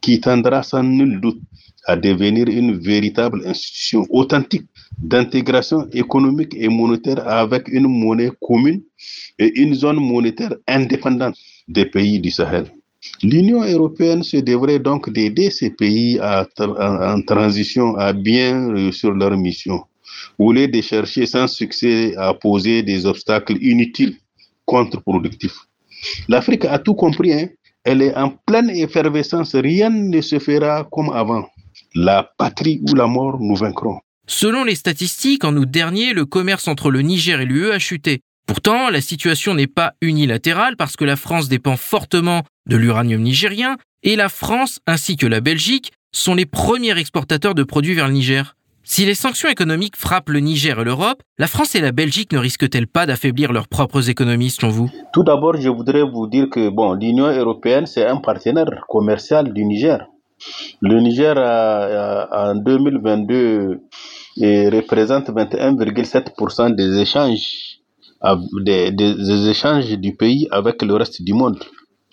[0.00, 1.40] qui tendra sans nul doute
[1.86, 4.66] à devenir une véritable institution authentique
[4.98, 8.82] d'intégration économique et monétaire avec une monnaie commune
[9.38, 11.36] et une zone monétaire indépendante
[11.68, 12.66] des pays du Sahel.
[13.22, 19.84] L'Union européenne se devrait donc d'aider ces pays en, transition à bien réussir leur mission,
[20.38, 24.16] au lieu de chercher sans succès à poser des obstacles inutiles,
[24.64, 25.58] contre-productifs.
[26.28, 27.48] L'Afrique a tout compris, hein?
[27.84, 31.46] elle est en pleine effervescence, rien ne se fera comme avant.
[31.94, 33.98] La patrie ou la mort, nous vaincrons.
[34.26, 38.20] Selon les statistiques, en août dernier, le commerce entre le Niger et l'UE a chuté.
[38.46, 43.76] Pourtant, la situation n'est pas unilatérale parce que la France dépend fortement de l'uranium nigérien
[44.02, 48.14] et la France ainsi que la Belgique sont les premiers exportateurs de produits vers le
[48.14, 48.54] Niger.
[48.88, 52.38] Si les sanctions économiques frappent le Niger et l'Europe, la France et la Belgique ne
[52.38, 54.90] risquent-elles pas d'affaiblir leurs propres économies selon vous?
[55.12, 60.06] Tout d'abord, je voudrais vous dire que l'Union européenne, c'est un partenaire commercial du Niger.
[60.82, 61.36] Le Niger,
[62.30, 63.80] en 2022,
[64.70, 67.80] représente 21,7% des échanges,
[68.62, 71.58] des échanges du pays avec le reste du monde.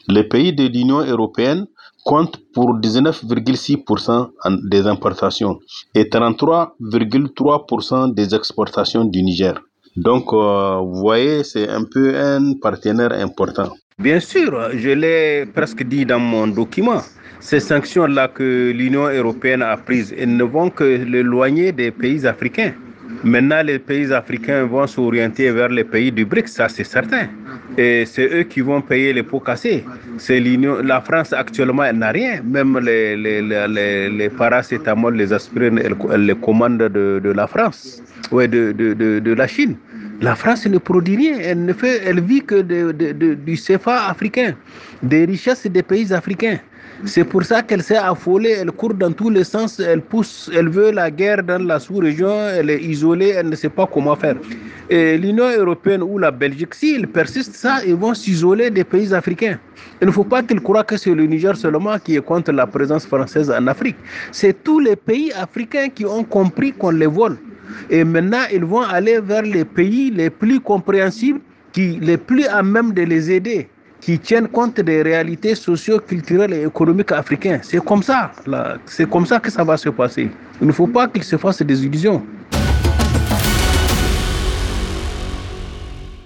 [0.07, 1.65] Les pays de l'Union européenne
[2.03, 4.29] comptent pour 19,6%
[4.69, 5.59] des importations
[5.95, 9.55] et 33,3% des exportations du Niger.
[9.95, 13.71] Donc, euh, vous voyez, c'est un peu un partenaire important.
[13.99, 17.01] Bien sûr, je l'ai presque dit dans mon document.
[17.39, 22.73] Ces sanctions-là que l'Union européenne a prises, elles ne vont que l'éloigner des pays africains.
[23.23, 27.27] Maintenant, les pays africains vont s'orienter vers les pays du BRICS, ça c'est certain.
[27.77, 29.83] Et c'est eux qui vont payer les pots cassés.
[30.17, 30.77] C'est l'Union.
[30.83, 32.41] La France actuellement, elle n'a rien.
[32.43, 38.47] Même les, les, les, les paracétamol, les aspirines, elle, les commande de, la France, ouais,
[38.47, 39.75] de, de, de, de, la Chine.
[40.21, 41.37] La France ne produit rien.
[41.39, 44.53] Elle, ne fait, elle vit que du CFA africain,
[45.01, 46.59] des richesses des pays africains.
[47.05, 50.69] C'est pour ça qu'elle s'est affolée, elle court dans tous les sens, elle pousse, elle
[50.69, 54.35] veut la guerre dans la sous-région, elle est isolée, elle ne sait pas comment faire.
[54.89, 59.59] Et l'Union européenne ou la Belgique, s'ils persistent ça, ils vont s'isoler des pays africains.
[60.01, 62.67] Il ne faut pas qu'ils croient que c'est le Niger seulement qui est contre la
[62.67, 63.97] présence française en Afrique.
[64.31, 67.37] C'est tous les pays africains qui ont compris qu'on les vole.
[67.89, 71.41] Et maintenant, ils vont aller vers les pays les plus compréhensibles,
[71.73, 73.67] qui, les plus à même de les aider
[74.03, 77.61] qui tiennent compte des réalités socio-culturelles et économiques africaines.
[77.63, 78.33] C'est comme ça,
[78.85, 80.29] c'est comme ça que ça va se passer.
[80.59, 82.21] Il ne faut pas qu'ils se fassent des illusions.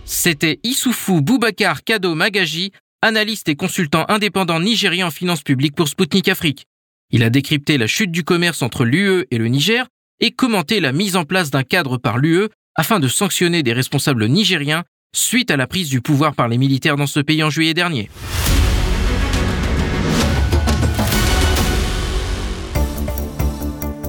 [0.05, 2.71] C'était Issoufou Boubacar Kado Magaji,
[3.03, 6.65] analyste et consultant indépendant nigérien en finances publiques pour Sputnik Afrique.
[7.11, 9.85] Il a décrypté la chute du commerce entre l'UE et le Niger
[10.19, 14.25] et commenté la mise en place d'un cadre par l'UE afin de sanctionner des responsables
[14.25, 17.73] nigériens suite à la prise du pouvoir par les militaires dans ce pays en juillet
[17.73, 18.09] dernier.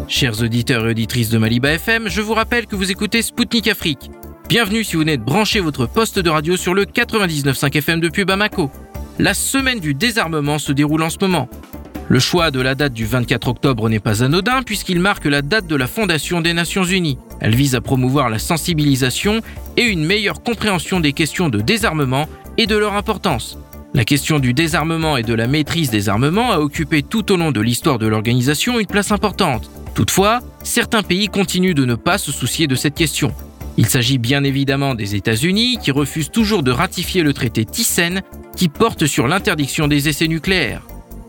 [0.09, 4.11] Chers auditeurs et auditrices de Maliba FM, je vous rappelle que vous écoutez Spoutnik Afrique.
[4.49, 8.25] Bienvenue si vous venez de brancher votre poste de radio sur le 99.5 FM depuis
[8.25, 8.71] Bamako.
[9.19, 11.49] La semaine du désarmement se déroule en ce moment.
[12.11, 15.67] Le choix de la date du 24 octobre n'est pas anodin puisqu'il marque la date
[15.67, 17.19] de la fondation des Nations Unies.
[17.39, 19.43] Elle vise à promouvoir la sensibilisation
[19.77, 23.59] et une meilleure compréhension des questions de désarmement et de leur importance.
[23.93, 27.53] La question du désarmement et de la maîtrise des armements a occupé tout au long
[27.53, 29.71] de l'histoire de l'organisation une place importante.
[29.95, 33.35] Toutefois, certains pays continuent de ne pas se soucier de cette question.
[33.77, 38.23] Il s'agit bien évidemment des États-Unis qui refusent toujours de ratifier le traité Thyssen
[38.57, 40.83] qui porte sur l'interdiction des essais nucléaires.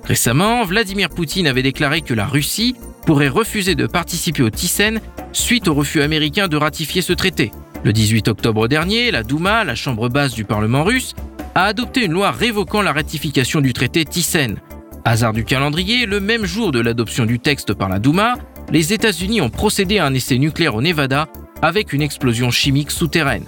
[0.09, 5.01] Récemment, Vladimir Poutine avait déclaré que la Russie pourrait refuser de participer au Thyssen
[5.33, 7.51] suite au refus américain de ratifier ce traité.
[7.83, 11.13] Le 18 octobre dernier, la Douma, la chambre basse du Parlement russe,
[11.53, 14.57] a adopté une loi révoquant la ratification du traité Thyssen.
[15.05, 18.33] Hasard du calendrier, le même jour de l'adoption du texte par la Douma,
[18.71, 21.27] les États-Unis ont procédé à un essai nucléaire au Nevada
[21.61, 23.45] avec une explosion chimique souterraine.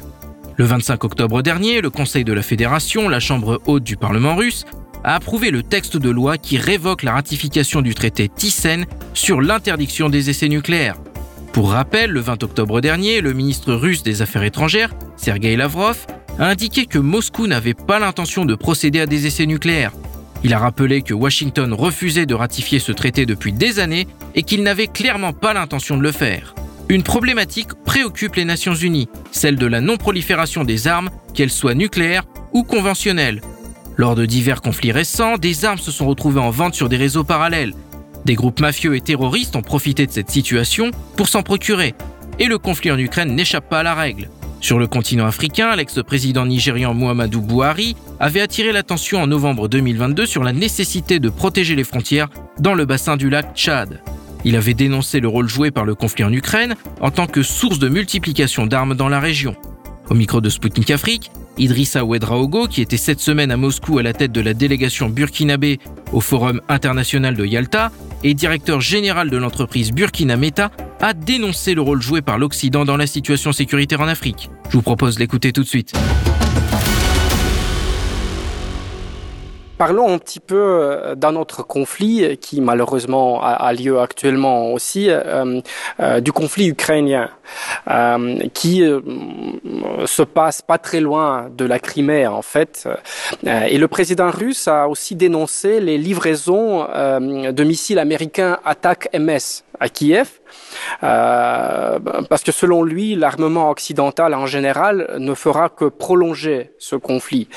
[0.58, 4.66] Le 25 octobre dernier, le Conseil de la Fédération, la Chambre haute du Parlement russe,
[5.04, 10.10] a approuvé le texte de loi qui révoque la ratification du traité Thyssen sur l'interdiction
[10.10, 10.98] des essais nucléaires.
[11.54, 16.06] Pour rappel, le 20 octobre dernier, le ministre russe des Affaires étrangères, Sergei Lavrov,
[16.40, 19.92] a indiqué que Moscou n'avait pas l'intention de procéder à des essais nucléaires.
[20.44, 24.64] Il a rappelé que Washington refusait de ratifier ce traité depuis des années et qu'il
[24.64, 26.56] n'avait clairement pas l'intention de le faire.
[26.90, 32.24] Une problématique préoccupe les Nations Unies, celle de la non-prolifération des armes, qu'elles soient nucléaires
[32.54, 33.42] ou conventionnelles.
[34.02, 37.24] Lors de divers conflits récents, des armes se sont retrouvées en vente sur des réseaux
[37.24, 37.76] parallèles.
[38.26, 41.94] Des groupes mafieux et terroristes ont profité de cette situation pour s'en procurer.
[42.40, 44.32] Et le conflit en Ukraine n'échappe pas à la règle.
[44.60, 50.44] Sur le continent africain, l'ex-président nigérian Muhammadu Buhari avait attiré l'attention en novembre 2022 sur
[50.44, 54.02] la nécessité de protéger les frontières dans le bassin du lac Tchad.
[54.44, 57.78] Il avait dénoncé le rôle joué par le conflit en Ukraine en tant que source
[57.78, 59.56] de multiplication d'armes dans la région.
[60.10, 64.14] Au micro de Sputnik Afrique, Idrissa Ouedraogo, qui était cette semaine à Moscou à la
[64.14, 65.80] tête de la délégation burkinabé
[66.12, 67.92] au Forum international de Yalta
[68.24, 72.98] et directeur général de l'entreprise Burkina Meta, a dénoncé le rôle joué par l'Occident dans
[72.98, 74.50] la situation sécuritaire en Afrique.
[74.70, 75.94] Je vous propose l'écouter tout de suite.
[79.82, 85.60] Parlons un petit peu euh, d'un autre conflit qui malheureusement a, lieu actuellement aussi, euh,
[86.00, 87.32] euh, du conflit ukrainien,
[88.54, 88.84] qui
[90.06, 92.88] se passe pas très loin de la Crimée en fait.
[93.44, 99.90] et le président russe a aussi dénoncé les livraisons de missiles américains attaque MS à
[99.90, 100.30] Kiev,
[101.04, 107.48] euh, parce que selon lui, l'armement occidental en général ne fera que prolonger ce conflit.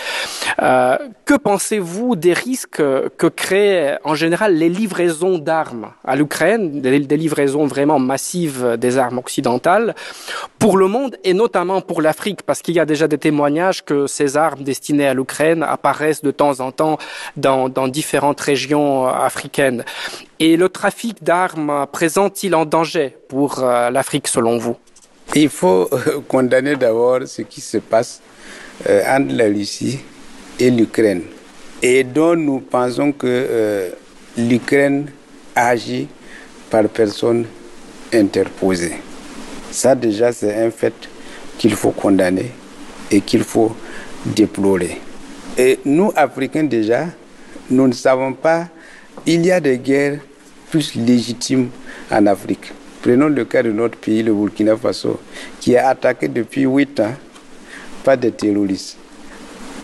[0.63, 2.83] Euh, que pensez-vous des risques
[3.19, 9.19] que créent en général les livraisons d'armes à l'Ukraine, des, livraisons vraiment massives des armes
[9.19, 9.95] occidentales,
[10.59, 14.07] pour le monde et notamment pour l'Afrique, parce qu'il y a déjà des témoignages que
[14.07, 16.97] ces armes destinées à l'Ukraine apparaissent de temps en temps
[17.37, 19.85] dans, dans différentes régions africaines.
[20.41, 24.77] Et le trafic d'armes présente-t-il en danger pour euh, l'Afrique selon vous?
[25.35, 28.21] Il faut euh, condamner d'abord ce qui se passe
[28.89, 30.01] euh, entre la Russie
[30.59, 31.23] et l'Ukraine
[31.83, 33.93] et dont nous pensons que
[34.39, 35.07] l'Ukraine
[35.55, 36.09] agit
[36.71, 37.45] par personne
[38.13, 38.95] interposée.
[39.71, 40.95] Ça déjà c'est un fait
[41.59, 42.53] qu'il faut condamner
[43.11, 43.77] et qu'il faut
[44.25, 45.01] déplorer.
[45.59, 47.07] Et nous, Africains déjà,
[47.71, 48.69] nous ne savons pas
[49.27, 50.19] il y a des guerres
[50.71, 51.69] plus légitimes
[52.11, 52.73] en Afrique.
[53.03, 55.21] Prenons le cas de notre pays, le Burkina Faso,
[55.61, 57.15] qui est attaqué depuis 8 ans
[58.03, 58.97] par des terroristes.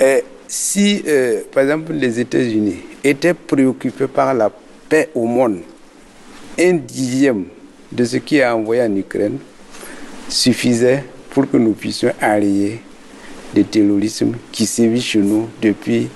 [0.01, 4.51] Et si, euh, par exemple, les États-Unis étaient préoccupés par la
[4.89, 5.61] paix au monde,
[6.59, 7.45] un dixième
[7.93, 9.39] de ce qui est envoyé en Ukraine
[10.29, 12.81] suffisait pour que nous puissions arrêter
[13.55, 16.09] le terrorisme qui sévit chez nous depuis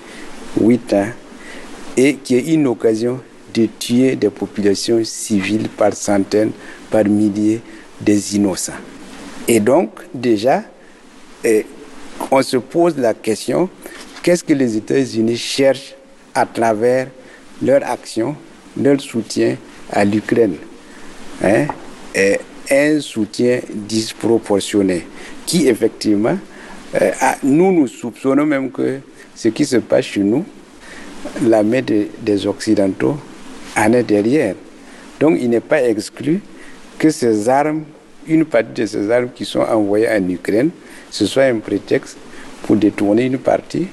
[0.60, 1.08] 8 ans
[1.96, 3.20] et qui est une occasion
[3.54, 6.50] de tuer des populations civiles par centaines,
[6.90, 7.60] par milliers,
[8.00, 8.72] des innocents.
[9.46, 10.64] Et donc, déjà,
[11.44, 11.64] eh,
[12.30, 13.68] on se pose la question,
[14.22, 15.94] qu'est-ce que les États-Unis cherchent
[16.34, 17.08] à travers
[17.62, 18.34] leur action,
[18.76, 19.56] leur soutien
[19.90, 20.56] à l'Ukraine
[21.42, 21.66] hein?
[22.70, 25.06] Un soutien disproportionné
[25.44, 26.38] qui, effectivement,
[26.94, 27.10] eh,
[27.42, 29.00] nous, nous soupçonnons même que
[29.36, 30.44] ce qui se passe chez nous,
[31.42, 33.16] la main des Occidentaux
[33.76, 34.54] en est derrière.
[35.20, 36.40] Donc il n'est pas exclu
[36.98, 37.84] que ces armes,
[38.26, 40.70] une partie de ces armes qui sont envoyées en Ukraine,
[41.10, 42.16] ce soit un prétexte
[42.62, 43.88] pour détourner une partie.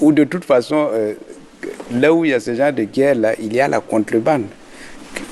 [0.00, 1.14] Ou de toute façon, euh,
[1.92, 4.44] là où il y a ce genre de guerre-là, il y a la contrebande.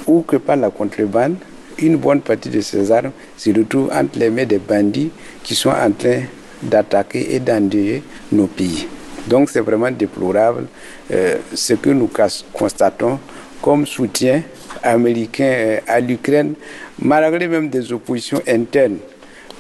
[0.07, 1.37] Ou que par la contrebande,
[1.79, 5.11] une bonne partie de ces armes se retrouvent entre les mains des bandits
[5.43, 6.23] qui sont en train
[6.63, 8.87] d'attaquer et d'endeuiller nos pays.
[9.27, 10.67] Donc c'est vraiment déplorable
[11.13, 12.11] euh, ce que nous
[12.53, 13.19] constatons
[13.61, 14.43] comme soutien
[14.83, 16.55] américain euh, à l'Ukraine,
[17.01, 18.99] malgré même des oppositions internes,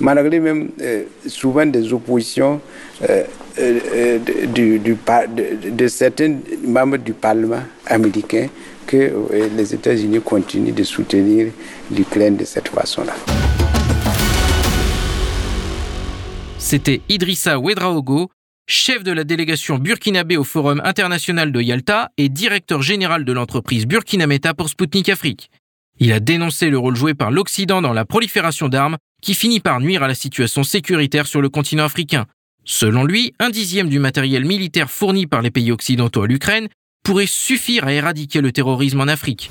[0.00, 2.60] malgré même euh, souvent des oppositions
[3.58, 4.78] de,
[5.70, 8.48] de, certains membres du Parlement américain
[8.86, 9.12] que
[9.56, 11.48] les États-Unis continuent de soutenir
[11.90, 13.14] l'Ukraine de cette façon-là.
[16.58, 18.28] C'était Idrissa Ouedraogo,
[18.66, 23.86] chef de la délégation burkinabé au Forum international de Yalta et directeur général de l'entreprise
[23.86, 25.50] Burkinameta pour Sputnik Afrique.
[25.98, 29.80] Il a dénoncé le rôle joué par l'Occident dans la prolifération d'armes qui finit par
[29.80, 32.26] nuire à la situation sécuritaire sur le continent africain.
[32.64, 36.68] Selon lui, un dixième du matériel militaire fourni par les pays occidentaux à l'Ukraine
[37.04, 39.50] pourrait suffire à éradiquer le terrorisme en Afrique.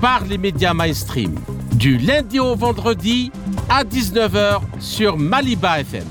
[0.00, 1.34] par les médias mainstream
[1.74, 3.30] du lundi au vendredi
[3.68, 6.04] à 19h sur Maliba FM.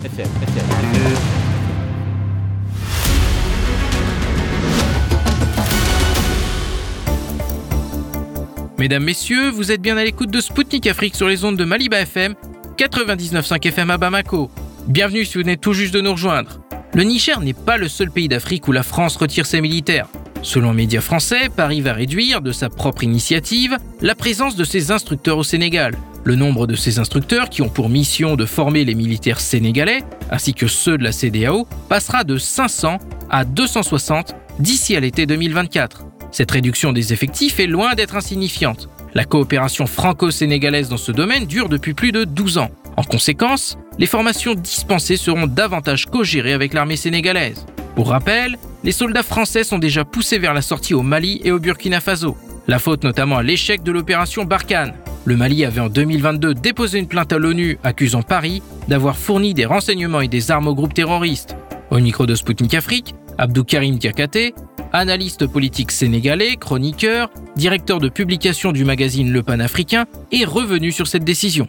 [8.78, 12.00] Mesdames, Messieurs, vous êtes bien à l'écoute de Spoutnik Afrique sur les ondes de Maliba
[12.02, 12.36] FM,
[12.78, 14.52] 99.5 FM à Bamako.
[14.88, 16.60] Bienvenue si vous venez tout juste de nous rejoindre.
[16.94, 20.08] Le Niger n'est pas le seul pays d'Afrique où la France retire ses militaires.
[20.46, 24.92] Selon les médias français, Paris va réduire, de sa propre initiative, la présence de ses
[24.92, 25.96] instructeurs au Sénégal.
[26.24, 30.54] Le nombre de ces instructeurs qui ont pour mission de former les militaires sénégalais, ainsi
[30.54, 33.00] que ceux de la CDAO, passera de 500
[33.32, 36.06] à 260 d'ici à l'été 2024.
[36.32, 38.88] Cette réduction des effectifs est loin d'être insignifiante.
[39.16, 42.70] La coopération franco-sénégalaise dans ce domaine dure depuis plus de 12 ans.
[42.98, 47.66] En conséquence, les formations dispensées seront davantage co-gérées avec l'armée sénégalaise.
[47.96, 51.60] Pour rappel, les soldats français sont déjà poussés vers la sortie au Mali et au
[51.60, 52.36] Burkina Faso.
[52.68, 54.94] La faute notamment à l'échec de l'opération Barkhane.
[55.24, 59.66] Le Mali avait en 2022 déposé une plainte à l'ONU accusant Paris d'avoir fourni des
[59.66, 61.56] renseignements et des armes au groupe terroriste.
[61.90, 64.54] Au micro de Sputnik Afrique, Abdou Karim Diakate,
[64.92, 71.24] analyste politique sénégalais, chroniqueur, directeur de publication du magazine Le Pan-Africain, est revenu sur cette
[71.24, 71.66] décision.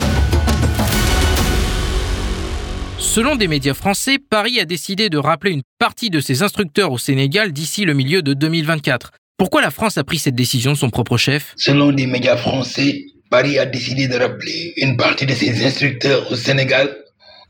[2.99, 6.99] Selon des médias français, Paris a décidé de rappeler une partie de ses instructeurs au
[6.99, 9.11] Sénégal d'ici le milieu de 2024.
[9.37, 11.53] Pourquoi la France a pris cette décision de son propre chef?
[11.59, 16.37] Selon des médias français, Paris a décidé de rappeler une partie de ses instructeurs au
[16.37, 16.97] Sénégal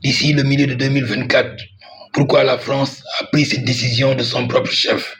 [0.03, 1.63] d'ici le milieu de 2024.
[2.11, 5.15] Pourquoi la France a pris cette décision de son propre chef?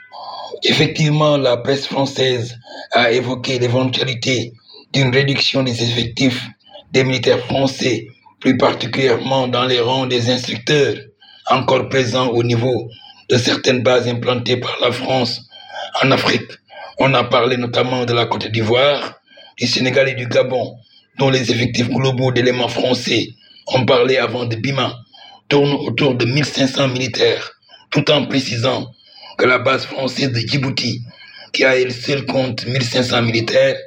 [0.63, 2.57] Effectivement, la presse française
[2.91, 4.51] a évoqué l'éventualité
[4.91, 6.43] d'une réduction des effectifs
[6.91, 8.07] des militaires français
[8.39, 10.95] plus particulièrement dans les rangs des instructeurs
[11.49, 12.89] encore présents au niveau
[13.29, 15.41] de certaines bases implantées par la France
[16.03, 16.51] en Afrique.
[16.99, 19.15] On a parlé notamment de la Côte d'Ivoire,
[19.57, 20.75] du Sénégal et du Gabon,
[21.17, 23.29] dont les effectifs globaux d'éléments français,
[23.67, 24.95] ont parlé avant de Bima,
[25.49, 27.51] tournent autour de 1500 militaires,
[27.91, 28.91] tout en précisant
[29.37, 31.01] que la base française de Djibouti,
[31.53, 33.77] qui a elle seule compte 1500 militaires,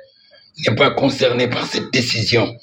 [0.66, 2.54] n'est pas concernée par cette décision.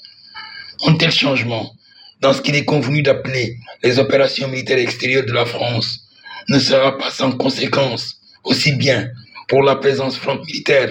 [0.86, 1.72] Un tel changement
[2.20, 6.00] dans ce qu'il est convenu d'appeler les opérations militaires extérieures de la France
[6.48, 9.10] ne sera pas sans conséquence, aussi bien
[9.48, 10.90] pour la présence militaire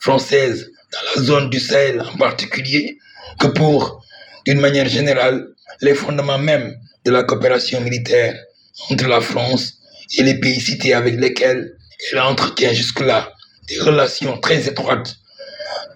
[0.00, 2.98] française dans la zone du Sahel en particulier,
[3.38, 4.04] que pour,
[4.44, 5.46] d'une manière générale,
[5.80, 6.74] les fondements même
[7.04, 8.34] de la coopération militaire
[8.90, 9.74] entre la France
[10.16, 11.76] et les pays cités avec lesquels
[12.12, 13.32] elle entretient jusque-là
[13.68, 15.16] des relations très étroites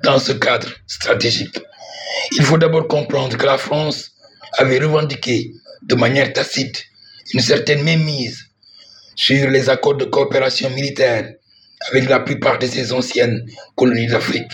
[0.02, 1.60] dans ce cadre stratégique.
[2.32, 4.09] Il faut d'abord comprendre que la France
[4.58, 6.84] avait revendiqué de manière tacite
[7.32, 8.46] une certaine mémise
[9.14, 11.34] sur les accords de coopération militaire
[11.90, 13.46] avec la plupart de ses anciennes
[13.76, 14.52] colonies d'Afrique.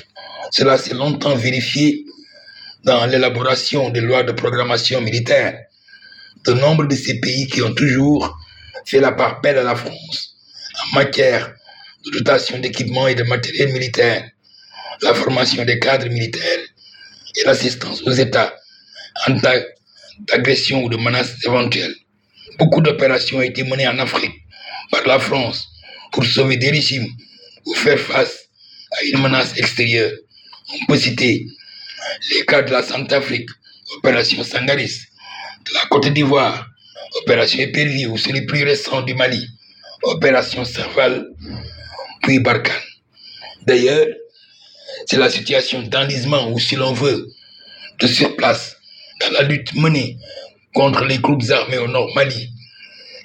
[0.51, 2.05] Cela s'est longtemps vérifié
[2.85, 5.65] dans l'élaboration des lois de programmation militaire.
[6.45, 8.39] De nombre de ces pays qui ont toujours
[8.85, 10.37] fait la part belle à la France
[10.83, 11.55] en matière
[12.05, 14.31] de dotation d'équipement et de matériel militaire,
[15.03, 16.61] la formation des cadres militaires
[17.35, 18.55] et l'assistance aux États
[19.27, 19.35] en
[20.21, 21.95] d'agression ou de menaces éventuelles.
[22.59, 24.35] Beaucoup d'opérations ont été menées en Afrique
[24.91, 25.69] par la France
[26.13, 27.09] pour sauver des régimes
[27.67, 28.49] ou faire face
[28.93, 30.13] à une menace extérieure.
[30.73, 31.47] On peut citer
[32.31, 33.51] les cas de la Centrafrique,
[33.97, 35.01] opération Sangaris,
[35.67, 36.67] de la Côte d'Ivoire,
[37.23, 39.47] opération Épervier ou celui plus récent du Mali,
[40.03, 41.27] opération Serval,
[42.23, 42.75] puis Barkhane.
[43.67, 44.07] D'ailleurs,
[45.07, 47.29] c'est la situation d'enlisement ou si l'on veut,
[48.01, 48.76] de surplace
[49.21, 50.19] dans la lutte menée
[50.75, 52.51] contre les groupes armés au nord Mali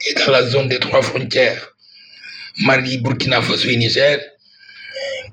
[0.08, 1.76] et dans la zone des trois frontières,
[2.60, 4.20] Mali, Burkina Faso et Niger,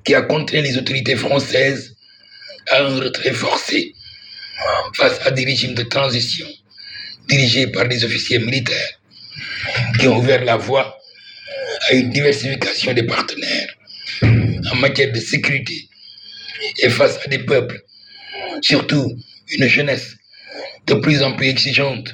[0.03, 1.95] qui a contraint les autorités françaises
[2.69, 3.95] à un retrait forcé
[4.95, 6.47] face à des régimes de transition
[7.27, 8.99] dirigés par des officiers militaires
[9.99, 10.97] qui ont ouvert la voie
[11.89, 13.69] à une diversification des partenaires
[14.71, 15.89] en matière de sécurité
[16.79, 17.81] et face à des peuples,
[18.61, 19.17] surtout
[19.51, 20.15] une jeunesse
[20.89, 22.13] de plus en plus exigeante,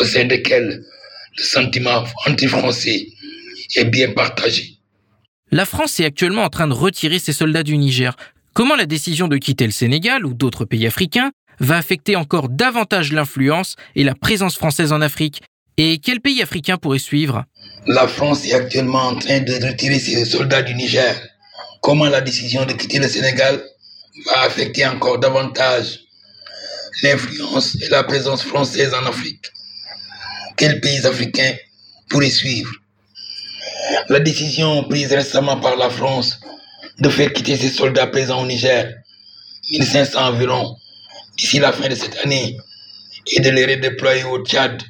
[0.00, 0.84] au sein desquels
[1.38, 3.06] le sentiment anti-français
[3.76, 4.78] est bien partagé.
[5.52, 8.16] La France est actuellement en train de retirer ses soldats du Niger.
[8.52, 11.30] Comment la décision de quitter le Sénégal ou d'autres pays africains
[11.60, 15.42] va affecter encore davantage l'influence et la présence française en Afrique?
[15.78, 17.44] Et quel pays africain pourrait suivre?
[17.86, 21.14] La France est actuellement en train de retirer ses soldats du Niger.
[21.82, 23.62] Comment la décision de quitter le Sénégal
[24.26, 26.05] va affecter encore davantage
[27.02, 29.52] l'influence et la présence française en Afrique
[30.56, 31.54] Quels pays africains
[32.08, 32.72] pourraient suivre?
[34.08, 36.38] La décision prise récemment par la France
[36.98, 38.92] de faire quitter ses soldats présents au Niger,
[39.70, 40.76] 1500 environ,
[41.36, 42.56] d'ici la fin de cette année,
[43.32, 44.82] et de les redéployer au Tchad,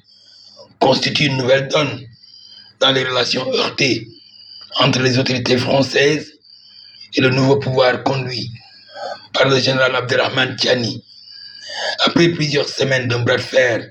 [0.78, 2.06] constitue une nouvelle donne
[2.80, 4.06] dans les relations heurtées
[4.78, 6.32] entre les autorités françaises
[7.14, 8.50] et le nouveau pouvoir conduit
[9.32, 11.02] par le général Abdelrahman Tiani.
[12.04, 13.88] Après plusieurs semaines d'un bras de fer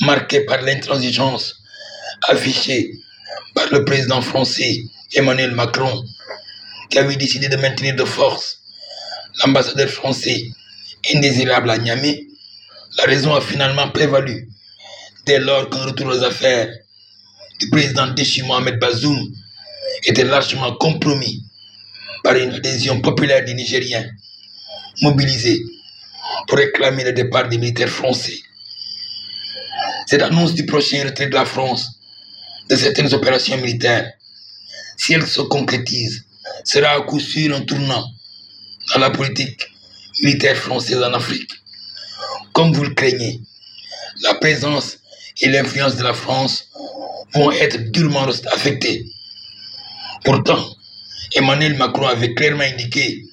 [0.00, 1.56] marqué par l'intransigeance
[2.28, 2.92] affichée
[3.54, 4.82] par le président français
[5.14, 6.04] Emmanuel Macron,
[6.88, 8.58] qui avait décidé de maintenir de force
[9.44, 10.44] l'ambassadeur français
[11.14, 12.26] indésirable à Niamey,
[12.98, 14.48] la raison a finalement prévalu
[15.26, 16.68] dès lors qu'un retour aux affaires
[17.60, 19.32] du président déchu Mohamed Bazoum
[20.06, 21.44] était largement compromis
[22.24, 24.06] par une adhésion populaire des Nigériens
[25.02, 25.62] mobilisés
[26.46, 28.38] pour réclamer le départ des militaires français.
[30.06, 32.00] Cette annonce du prochain retrait de la France
[32.68, 34.12] de certaines opérations militaires,
[34.96, 36.24] si elles se concrétisent,
[36.64, 38.04] sera à coup sûr un tournant
[38.92, 39.68] dans la politique
[40.22, 41.50] militaire française en Afrique.
[42.52, 43.40] Comme vous le craignez,
[44.22, 44.98] la présence
[45.40, 46.68] et l'influence de la France
[47.32, 49.06] vont être durement affectées.
[50.24, 50.62] Pourtant,
[51.34, 53.24] Emmanuel Macron avait clairement indiqué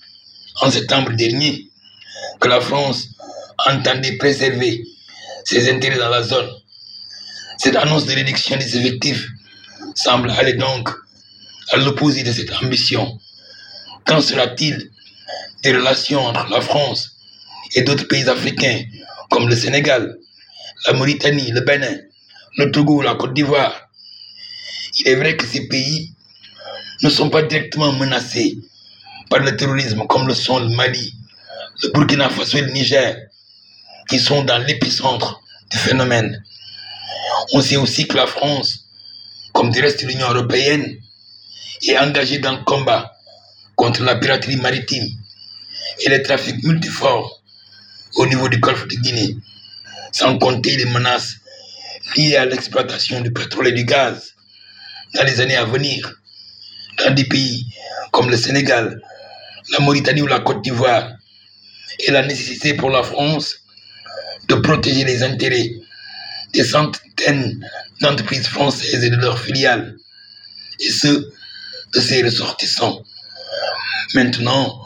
[0.61, 1.69] en septembre dernier
[2.39, 3.09] que la France
[3.67, 4.83] entendait préserver
[5.45, 6.49] ses intérêts dans la zone
[7.57, 9.27] cette annonce de réduction des effectifs
[9.95, 10.89] semble aller donc
[11.71, 13.19] à l'opposé de cette ambition.
[14.05, 14.91] Qu'en sera-t-il
[15.63, 17.17] des relations entre la France
[17.75, 18.83] et d'autres pays africains
[19.31, 20.17] comme le Sénégal,
[20.85, 21.97] la Mauritanie, le Bénin,
[22.57, 23.89] le Togo, la Côte d'Ivoire?
[24.99, 26.13] Il est vrai que ces pays
[27.01, 28.59] ne sont pas directement menacés
[29.29, 31.15] par le terrorisme comme le sont le Mali,
[31.83, 33.15] le Burkina Faso et le Niger,
[34.09, 36.43] qui sont dans l'épicentre du phénomène.
[37.53, 38.85] On sait aussi que la France,
[39.53, 40.97] comme du reste de l'Union européenne,
[41.87, 43.13] est engagée dans le combat
[43.75, 45.07] contre la piraterie maritime
[45.99, 47.27] et les trafics multiformes
[48.15, 49.37] au niveau du golfe de Guinée,
[50.11, 51.35] sans compter les menaces
[52.15, 54.33] liées à l'exploitation du pétrole et du gaz
[55.13, 56.11] dans les années à venir
[56.97, 57.65] dans des pays
[58.11, 58.99] comme le Sénégal,
[59.71, 61.16] la Mauritanie ou la Côte d'Ivoire,
[61.99, 63.57] et la nécessité pour la France
[64.47, 65.71] de protéger les intérêts
[66.53, 67.65] des centaines
[68.01, 69.95] d'entreprises françaises et de leurs filiales,
[70.79, 71.31] et ceux
[71.93, 73.01] de ses ressortissants.
[74.13, 74.85] Maintenant,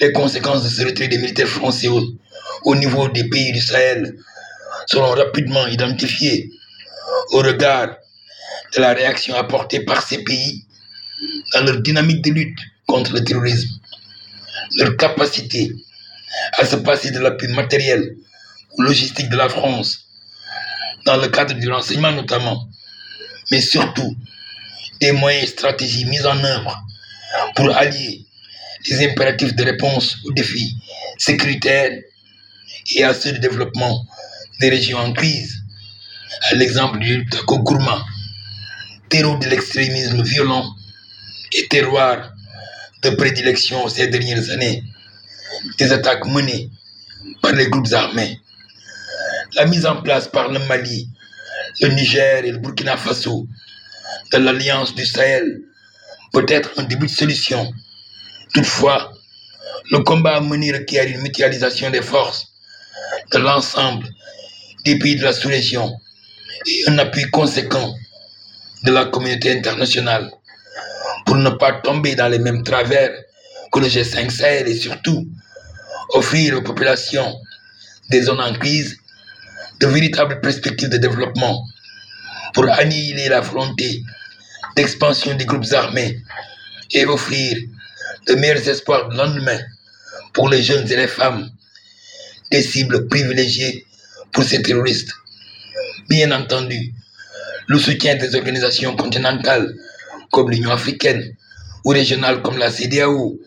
[0.00, 4.16] les conséquences de ce retrait des militaires français au, niveau des pays du Sahel
[4.86, 6.50] seront rapidement identifiées
[7.30, 7.96] au regard
[8.74, 10.64] de la réaction apportée par ces pays
[11.52, 13.68] dans leur dynamique de lutte contre le terrorisme,
[14.76, 15.72] leur capacité
[16.52, 18.16] à se passer de l'appui matériel
[18.72, 20.06] ou logistique de la France
[21.04, 22.68] dans le cadre du renseignement notamment,
[23.50, 24.16] mais surtout
[25.00, 26.82] des moyens et stratégies mis en œuvre
[27.54, 28.26] pour allier
[28.88, 30.76] les impératifs de réponse aux défis
[31.18, 31.92] sécuritaires
[32.94, 34.06] et à ceux de développement
[34.60, 35.62] des régions en crise,
[36.50, 38.04] à l'exemple du Tako Gourma,
[39.08, 40.74] terreau de l'extrémisme violent
[41.52, 42.32] et terroir
[43.02, 44.82] de prédilection ces dernières années,
[45.78, 46.70] des attaques menées
[47.42, 48.40] par les groupes armés
[49.56, 51.08] la mise en place par le Mali,
[51.80, 53.46] le Niger et le Burkina Faso
[54.32, 55.60] de l'Alliance du Sahel
[56.32, 57.72] peut être un début de solution.
[58.52, 59.12] Toutefois,
[59.90, 62.48] le combat à mener requiert une mutualisation des forces
[63.32, 64.06] de l'ensemble
[64.84, 65.90] des pays de la sous-région
[66.66, 67.94] et un appui conséquent
[68.82, 70.30] de la communauté internationale
[71.24, 73.10] pour ne pas tomber dans les mêmes travers
[73.72, 75.26] que le G5 Sahel et surtout
[76.10, 77.40] offrir aux populations
[78.10, 78.98] des zones en crise
[79.80, 81.66] de véritables perspectives de développement
[82.54, 84.02] pour annihiler la volonté
[84.76, 86.20] d'expansion des groupes armés
[86.92, 87.58] et offrir
[88.26, 89.58] de meilleurs espoirs de lendemain
[90.32, 91.50] pour les jeunes et les femmes,
[92.50, 93.86] des cibles privilégiées
[94.32, 95.12] pour ces terroristes.
[96.08, 96.92] Bien entendu,
[97.68, 99.74] le soutien des organisations continentales
[100.30, 101.34] comme l'Union africaine
[101.84, 103.38] ou régionales comme la CDAO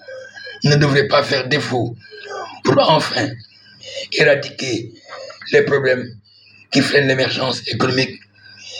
[0.63, 1.95] ne devrait pas faire défaut
[2.63, 3.29] pour enfin
[4.13, 4.93] éradiquer
[5.51, 6.05] les problèmes
[6.71, 8.19] qui freinent l'émergence économique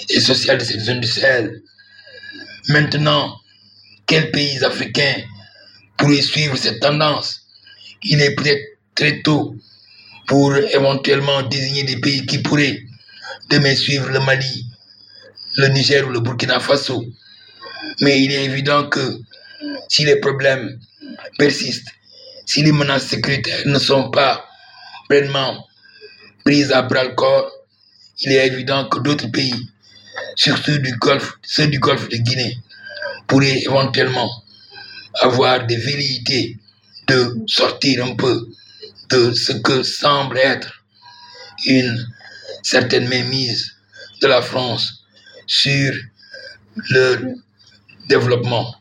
[0.10, 1.62] et sociale de cette zone du Sahel?
[2.70, 3.36] Maintenant,
[4.06, 5.16] quels pays africains
[5.98, 7.42] pourraient suivre cette tendance?
[8.04, 8.64] Il est peut-être
[8.96, 9.56] très tôt
[10.28, 12.80] pour éventuellement désigner des pays qui pourraient
[13.50, 14.66] demain suivre le Mali,
[15.58, 17.04] le Niger ou le Burkina Faso.
[18.02, 19.20] Mais il est évident que
[19.88, 20.80] si les problèmes
[21.38, 21.90] persistent,
[22.50, 24.44] si les menaces sécuritaires ne sont pas
[25.08, 25.68] pleinement
[26.44, 27.52] prises à bras le corps,
[28.22, 29.70] il est évident que d'autres pays,
[30.36, 32.58] surtout du Golfe, ceux du Golfe de Guinée,
[33.28, 34.32] pourraient éventuellement
[35.22, 36.58] avoir des velléités
[37.08, 38.48] de sortir un peu
[39.10, 40.84] de ce que semble être
[41.68, 42.04] une
[42.64, 43.76] certaine mémise
[44.24, 45.06] de la France
[45.46, 45.94] sur
[46.90, 47.36] le
[48.08, 48.79] développement.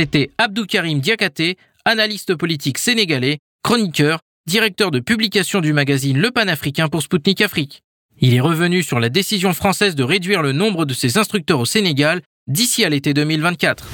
[0.00, 6.88] C'était Abdou Karim Diakate, analyste politique sénégalais, chroniqueur, directeur de publication du magazine Le Panafricain
[6.88, 7.82] pour Spoutnik Afrique.
[8.18, 11.66] Il est revenu sur la décision française de réduire le nombre de ses instructeurs au
[11.66, 13.84] Sénégal d'ici à l'été 2024.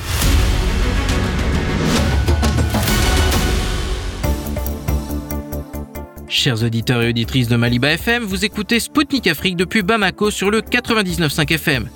[6.28, 10.60] Chers auditeurs et auditrices de Maliba FM, vous écoutez Spoutnik Afrique depuis Bamako sur le
[10.60, 11.88] 99.5 FM.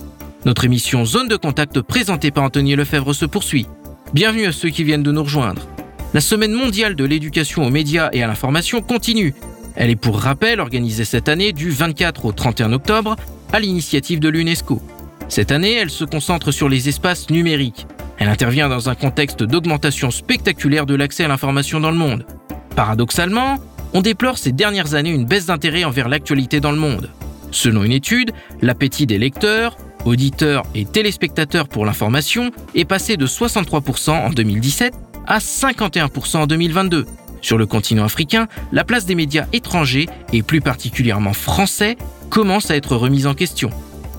[0.47, 3.67] Notre émission Zone de contact présentée par Anthony Lefebvre se poursuit.
[4.13, 5.69] Bienvenue à ceux qui viennent de nous rejoindre.
[6.15, 9.35] La semaine mondiale de l'éducation aux médias et à l'information continue.
[9.77, 13.15] Elle est pour rappel organisée cette année du 24 au 31 octobre
[13.53, 14.83] à l'initiative de l'UNESCO.
[15.29, 17.87] Cette année, elle se concentre sur les espaces numériques.
[18.19, 22.27] Elle intervient dans un contexte d'augmentation spectaculaire de l'accès à l'information dans le monde.
[22.75, 23.59] Paradoxalement,
[23.93, 27.11] on déplore ces dernières années une baisse d'intérêt envers l'actualité dans le monde.
[27.51, 28.33] Selon une étude,
[28.63, 34.95] l'appétit des lecteurs, auditeurs et téléspectateurs pour l'information est passé de 63% en 2017
[35.27, 37.07] à 51% en 2022.
[37.43, 41.97] Sur le continent africain, la place des médias étrangers, et plus particulièrement français,
[42.29, 43.71] commence à être remise en question.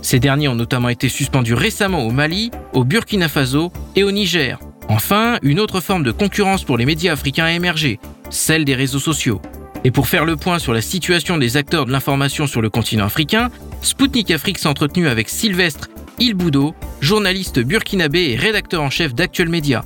[0.01, 4.59] Ces derniers ont notamment été suspendus récemment au Mali, au Burkina Faso et au Niger.
[4.89, 8.99] Enfin, une autre forme de concurrence pour les médias africains a émergé, celle des réseaux
[8.99, 9.41] sociaux.
[9.84, 13.05] Et pour faire le point sur la situation des acteurs de l'information sur le continent
[13.05, 13.49] africain,
[13.82, 15.88] Spoutnik Afrique s'est entretenu avec Sylvestre
[16.19, 19.84] Ilboudo, journaliste burkinabé et rédacteur en chef d'Actuel Média.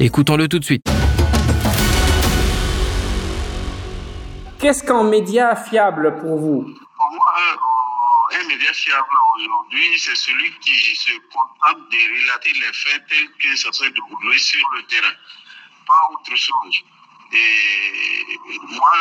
[0.00, 0.82] Écoutons-le tout de suite.
[4.58, 6.62] Qu'est-ce qu'un média fiable pour vous?
[6.62, 7.34] Pour moi,
[8.40, 9.04] un média fiable
[9.36, 14.38] aujourd'hui, c'est celui qui se contente de relater les faits tels que ça se déroulé
[14.38, 15.12] sur le terrain,
[15.86, 16.82] pas autre chose.
[17.34, 18.96] Et moi,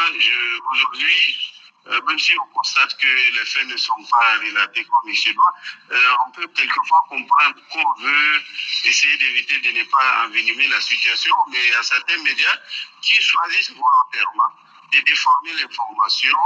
[0.71, 1.53] aujourd'hui,
[1.87, 5.31] euh, même si on constate que les faits ne sont pas relatés comme il se
[5.31, 5.53] doit,
[5.91, 8.41] euh, on peut quelquefois comprendre qu'on veut
[8.85, 12.57] essayer d'éviter de ne pas envenimer la situation, mais il y a certains médias
[13.01, 14.49] qui choisissent volontairement
[14.93, 16.37] de déformer l'information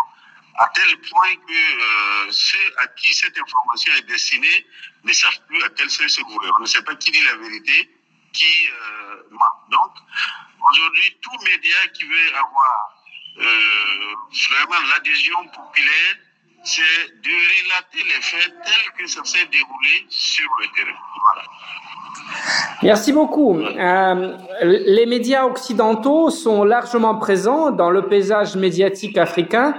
[0.58, 4.66] à tel point que euh, ceux à qui cette information est destinée
[5.04, 6.50] ne savent plus à quel sens se vouer.
[6.58, 7.97] On ne sait pas qui dit la vérité,
[8.46, 9.56] euh, ment.
[9.72, 9.92] Donc,
[10.70, 12.98] aujourd'hui, tout média qui veut avoir
[13.40, 13.44] euh,
[14.50, 16.16] vraiment l'adhésion populaire,
[16.64, 20.98] c'est de relater les faits tels que ça s'est déroulé sur le terrain.
[22.84, 23.58] Merci beaucoup.
[23.60, 29.76] Euh, les médias occidentaux sont largement présents dans le paysage médiatique africain.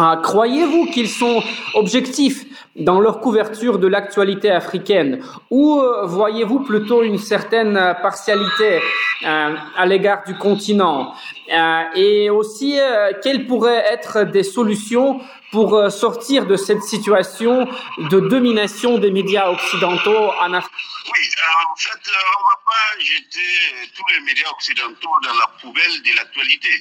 [0.00, 1.42] Euh, Croyez-vous qu'ils sont
[1.74, 2.44] objectifs
[2.76, 8.80] dans leur couverture de l'actualité africaine ou euh, voyez-vous plutôt une certaine partialité
[9.24, 11.14] euh, à l'égard du continent?
[11.52, 15.20] Euh, Et aussi, euh, quelles pourraient être des solutions
[15.50, 17.66] pour euh, sortir de cette situation
[18.12, 20.72] de domination des médias occidentaux en Afrique?
[21.10, 23.50] Oui, euh, en fait, euh, on ne va pas jeter
[23.96, 26.74] tous les médias occidentaux dans la poubelle de l'actualité.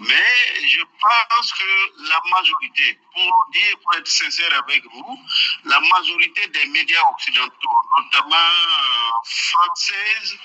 [0.00, 5.18] Mais je pense que la majorité, pour dire, pour être sincère avec vous,
[5.64, 10.38] la majorité des médias occidentaux, notamment euh, françaises,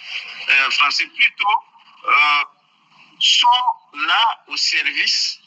[0.50, 1.58] euh, français plutôt,
[2.06, 2.44] euh,
[3.20, 3.48] sont
[3.94, 5.40] là au service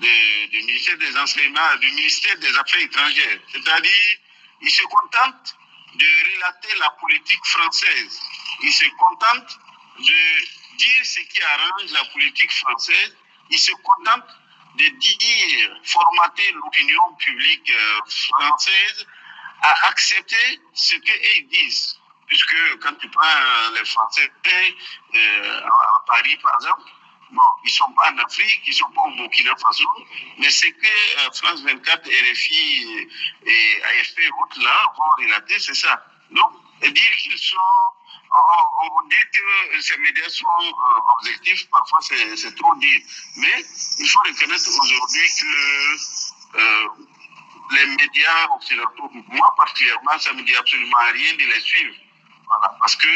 [0.00, 3.40] des Enseignements, du ministère des Affaires étrangères.
[3.52, 4.18] C'est-à-dire,
[4.60, 5.56] ils se contentent
[5.94, 8.20] de relater la politique française.
[8.62, 9.58] Ils se contentent
[9.98, 13.16] de dire ce qui arrange la politique française.
[13.50, 14.36] Ils se contentent
[14.76, 19.06] de dire, formater l'opinion publique euh, française
[19.62, 21.98] à accepter ce qu'ils disent.
[22.26, 26.90] Puisque quand tu prends euh, les Français euh, à Paris, par exemple,
[27.30, 29.88] bon, ils ne sont pas en Afrique, ils ne sont pas au Burkina Faso,
[30.38, 30.88] mais c'est que
[31.34, 33.08] France 24, RFI
[33.46, 36.04] et AFP, autres là, vont relater, c'est ça.
[36.30, 36.50] Donc,
[36.82, 37.56] dire qu'ils sont
[38.34, 43.00] on, dit que ces médias sont euh, objectifs, parfois c'est trop dire.
[43.36, 43.64] Mais
[43.98, 46.88] il faut reconnaître aujourd'hui que euh,
[47.72, 51.94] les médias occidentaux, moi particulièrement, ça me dit absolument rien de les suivre.
[52.80, 53.08] Parce que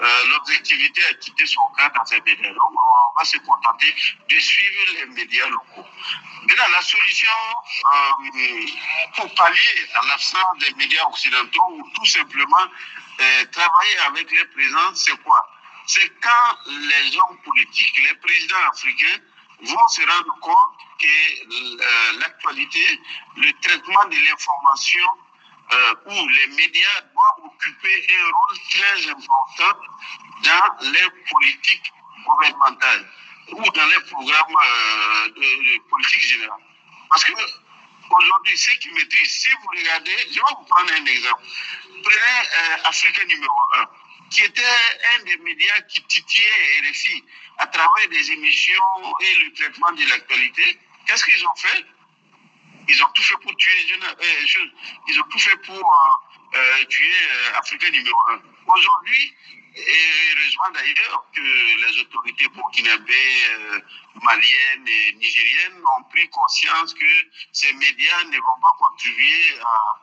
[0.00, 2.48] euh, l'objectivité a quitté son camp dans ces médias.
[2.48, 3.94] Donc, on va se contenter
[4.28, 5.86] de suivre les médias locaux.
[6.48, 7.28] Maintenant, la solution
[7.92, 8.66] euh,
[9.16, 12.66] pour pallier à l'absence des médias occidentaux ou tout simplement
[13.20, 15.48] euh, travailler avec les présidents, c'est quoi?
[15.86, 19.20] C'est quand les hommes politiques, les présidents africains
[19.62, 23.00] vont se rendre compte que l'actualité,
[23.36, 25.06] le traitement de l'information
[25.72, 29.78] euh, où les médias doivent occuper un rôle très important
[30.44, 31.92] dans les politiques
[32.26, 33.06] gouvernementales
[33.48, 36.60] ou dans les programmes euh, de, politique générale.
[37.08, 41.42] Parce que aujourd'hui, ceux qui maîtrisent, si vous regardez, je vais vous prendre un exemple.
[42.02, 43.86] Prenez euh, Afrique numéro 1,
[44.30, 44.62] qui était
[45.16, 47.24] un des médias qui titillait RFI
[47.58, 48.82] à travers des émissions
[49.20, 50.78] et le traitement de l'actualité.
[51.06, 51.86] Qu'est-ce qu'ils ont fait?
[52.88, 54.72] Ils ont tout fait pour tuer les euh.
[55.08, 57.14] Ils ont tout fait pour euh, euh, tuer
[57.54, 58.40] Africain numéro un.
[58.66, 59.34] Aujourd'hui,
[59.74, 63.80] et heureusement d'ailleurs que les autorités burkinabées, euh,
[64.22, 67.06] maliennes et nigériennes ont pris conscience que
[67.52, 69.96] ces médias ne vont pas contribuer à,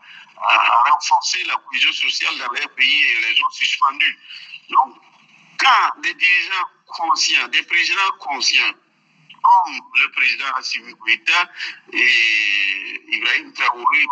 [0.92, 4.18] renforcer la cohésion sociale dans leur pays et les ont suspendus.
[4.70, 4.96] Donc,
[5.60, 8.74] quand des dirigeants conscients, des présidents conscients,
[9.42, 11.50] comme le président Assimi Goïta
[11.94, 14.06] et Ibrahim Traoré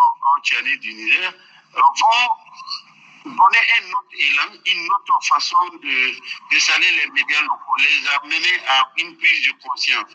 [0.44, 1.34] Tchani du Niger,
[1.76, 7.76] euh, vont donner un autre élan, une autre façon de, de saler les médias locaux,
[7.80, 10.12] les amener à une prise de conscience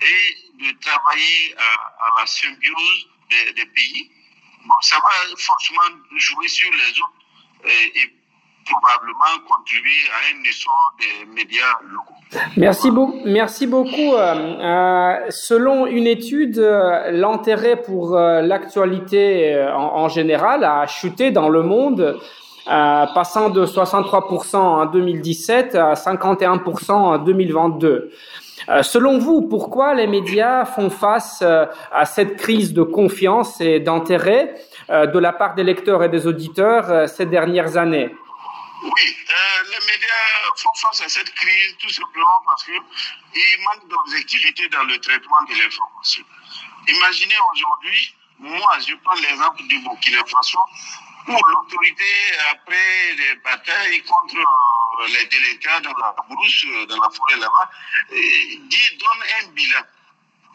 [0.00, 3.08] et de travailler à, la symbiose
[3.54, 4.10] des, pays.
[4.64, 5.82] Bon, ça va forcément
[6.16, 7.24] jouer sur les autres
[7.96, 8.14] et
[8.64, 12.14] probablement contribuer à un essor des médias locaux.
[12.56, 14.14] Merci, beau- merci beaucoup.
[14.14, 21.62] Euh, euh, selon une étude, euh, l'intérêt pour l'actualité en, général a chuté dans le
[21.62, 22.18] monde,
[22.66, 28.10] passant de 63% en 2017 à 51% en 2022.
[28.70, 34.54] Euh, selon vous, pourquoi les médias font face à cette crise de confiance et d'intérêt
[34.88, 38.14] de la part des lecteurs et des auditeurs ces dernières années?
[38.84, 44.68] Oui, euh, les médias font face à cette crise tout simplement parce qu'ils manquent d'objectivité
[44.68, 46.22] dans le traitement de l'information.
[46.88, 50.58] Imaginez aujourd'hui, moi je prends l'exemple du Burkina Faso,
[51.28, 52.04] où l'autorité,
[52.50, 57.70] après les batailles contre euh, les délinquants dans la brousse, euh, dans la forêt là-bas,
[58.10, 59.82] dit, donne un bilan.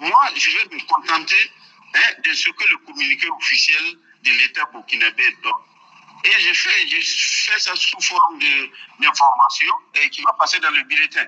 [0.02, 1.52] Moi, je vais me contenter
[1.96, 5.69] hein, de ce que le communiqué officiel de l'État burkinabé donne.
[6.26, 8.40] Et je fais, je fais ça sous forme
[9.00, 11.26] d'information et qui va passer dans le bulletin.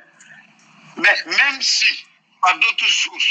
[0.98, 2.06] Mais même si,
[2.42, 3.26] par d'autres sources,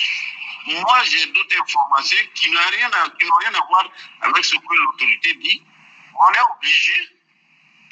[0.67, 3.91] moi j'ai d'autres informations qui n'ont rien, à- rien à voir
[4.23, 5.63] avec ce que l'autorité dit,
[6.15, 7.09] on est obligé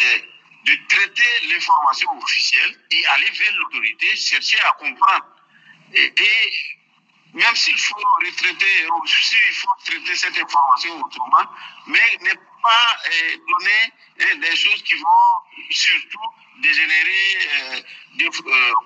[0.00, 0.18] euh,
[0.64, 5.26] de traiter l'information officielle et aller vers l'autorité, chercher à comprendre.
[5.92, 6.12] Et,
[7.34, 7.94] même s'il faut
[8.24, 11.44] retraiter, s'il faut traiter cette information autrement,
[11.86, 12.30] mais ne
[12.70, 16.18] euh, donner euh, des choses qui vont surtout
[16.60, 17.80] dégénérer, euh,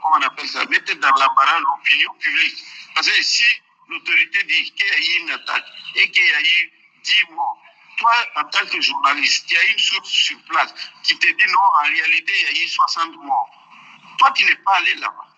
[0.02, 2.56] comment on appelle ça, mettre dans l'embarras l'opinion publique.
[2.94, 3.44] Parce que si
[3.88, 5.64] l'autorité dit qu'il y a eu une attaque
[5.96, 6.72] et qu'il y a eu
[7.02, 7.58] 10 morts,
[7.98, 11.46] toi, en tant que journaliste, il y a une source sur place qui te dit
[11.46, 13.50] non, en réalité, il y a eu 60 morts.
[14.18, 15.32] Toi, tu n'es pas allé là-bas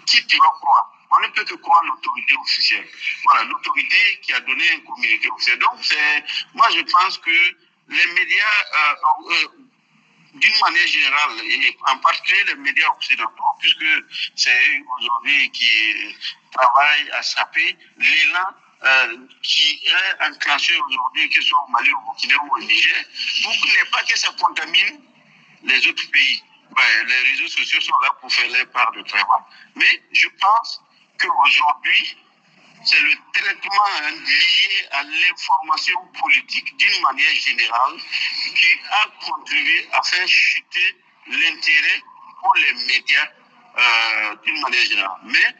[0.00, 0.92] qui tu vas croire?
[1.14, 2.88] On ne peut que croire l'autorité officielle.
[3.24, 5.58] Voilà, l'autorité qui a donné un communiqué officiel.
[5.58, 5.78] Donc,
[6.54, 7.30] moi, je pense que
[7.88, 8.94] les médias euh,
[9.32, 9.48] euh,
[10.34, 13.84] d'une manière générale, et en particulier les médias occidentaux, puisque
[14.34, 16.16] c'est aujourd'hui qui
[16.52, 18.46] travaillent à saper l'élan
[18.84, 23.04] euh, qui est enclenché aujourd'hui, que ce soit au Mali, au Burkina ou au Niger,
[23.42, 25.00] pour ne pas que ça contamine
[25.64, 26.42] les autres pays.
[26.74, 29.42] Ben, les réseaux sociaux sont là pour faire les parts de travail.
[29.76, 30.82] Mais je pense
[31.20, 32.16] qu'aujourd'hui,
[32.84, 37.96] c'est le traitement hein, lié à l'information politique d'une manière générale
[38.54, 40.96] qui a contribué à faire chuter
[41.28, 42.02] l'intérêt
[42.40, 43.28] pour les médias
[43.78, 45.20] euh, d'une manière générale.
[45.24, 45.54] Mais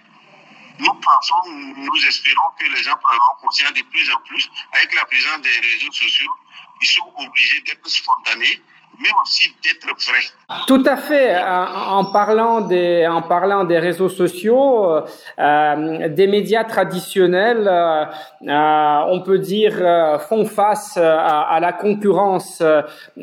[0.79, 5.05] nous pensons, nous espérons que les gens prendront conscience de plus en plus avec la
[5.05, 6.33] présence des réseaux sociaux.
[6.81, 8.61] Ils sont obligés d'être spontanés
[9.01, 10.20] mais aussi d'être vrai.
[10.66, 11.36] Tout à fait.
[11.43, 15.03] En parlant des, en parlant des réseaux sociaux,
[15.38, 22.62] euh, des médias traditionnels, euh, on peut dire, euh, font face à, à, la concurrence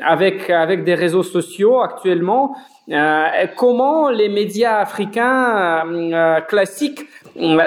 [0.02, 2.56] avec, avec des réseaux sociaux actuellement.
[2.92, 7.02] Euh, comment les médias africains euh, classiques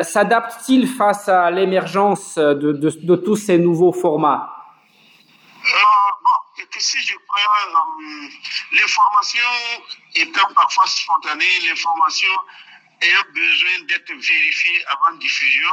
[0.03, 4.49] s'adaptent-ils face à l'émergence de, de, de tous ces nouveaux formats?
[6.79, 8.29] Si je prends euh,
[8.73, 9.49] l'information
[10.15, 12.33] étant parfois spontanée, l'information
[13.03, 15.71] ayant besoin d'être vérifiée avant diffusion,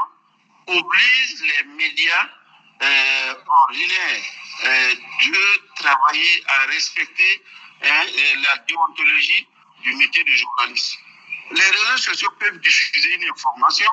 [0.68, 2.30] oblige les médias
[2.82, 4.24] euh, ordinaires
[4.64, 7.44] euh, de travailler à respecter
[7.84, 8.06] hein,
[8.44, 9.48] la déontologie
[9.84, 10.98] du métier de journaliste.
[11.52, 13.90] Les réseaux sociaux peuvent diffuser une information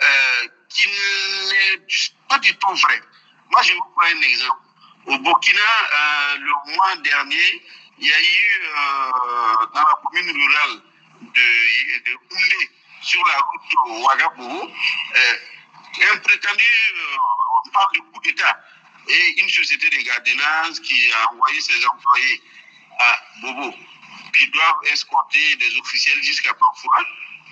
[0.00, 1.86] euh, qui n'est
[2.28, 3.02] pas du tout vraie.
[3.50, 4.67] Moi, je vous prends un exemple.
[5.06, 7.62] Au Burkina, euh, le mois dernier,
[7.98, 10.82] il y a eu euh, dans la commune rurale
[11.20, 12.70] de, de Oulé,
[13.02, 14.68] sur la route Ouagabougou,
[15.16, 15.36] euh,
[16.12, 16.64] un prétendu,
[16.96, 17.16] euh,
[17.64, 18.60] on parle de coup d'État,
[19.08, 22.42] et une société de gardiennage qui a envoyé ses employés
[22.98, 23.74] à Bobo,
[24.36, 27.02] qui doivent escorter des officiels jusqu'à Panfoura.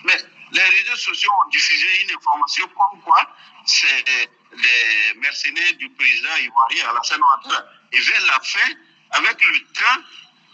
[0.04, 0.18] Mais
[0.52, 3.26] les réseaux sociaux ont diffusé une information comme quoi
[3.64, 7.64] c'est des mercenaires du président ivoirien Alassane Ouattara.
[7.92, 8.70] Et vers la fin,
[9.10, 10.02] avec le temps,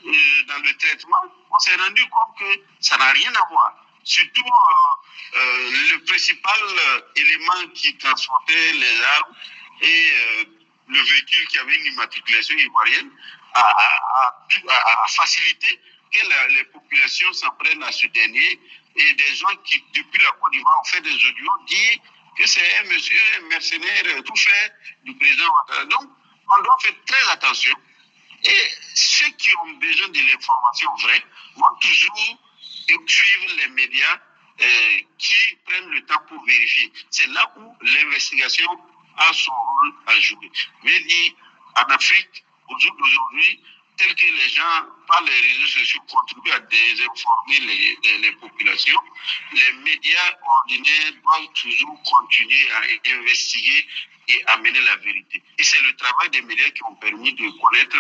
[0.07, 3.75] euh, dans le traitement, on s'est rendu compte que ça n'a rien à voir.
[4.05, 6.61] Surtout euh, euh, le principal
[7.15, 9.35] élément qui transportait les armes
[9.81, 10.13] et
[10.89, 13.11] le véhicule qui avait une immatriculation ivoirienne
[13.55, 15.81] a, facilité
[16.13, 16.21] que
[16.51, 18.61] les populations s'en prennent à ce dernier
[18.97, 21.99] et des gens qui, depuis la Côte d'Ivoire, ont fait des audios, disent
[22.37, 24.73] que c'est un monsieur un mercenaire tout fait
[25.05, 25.85] du président Ouattara.
[25.87, 26.11] Donc,
[26.51, 27.75] on doit faire très attention.
[28.45, 31.25] Et ceux qui ont besoin de l'information vraie
[31.57, 32.39] vont toujours
[33.07, 34.19] suivre les médias
[34.61, 36.93] euh, qui prennent le temps pour vérifier.
[37.11, 38.69] C'est là où l'investigation
[39.17, 40.51] a son rôle à jouer.
[40.83, 41.01] Mais
[41.77, 43.63] en Afrique, aujourd'hui,
[44.03, 47.61] tel que les gens, par les réseaux sociaux, contribuent à désinformer
[48.21, 49.01] les, populations,
[49.53, 52.83] les médias ordinaires doivent toujours continuer à
[53.19, 53.87] investiguer
[54.29, 55.43] et amener la vérité.
[55.59, 57.99] Et c'est le travail des médias qui ont permis de connaître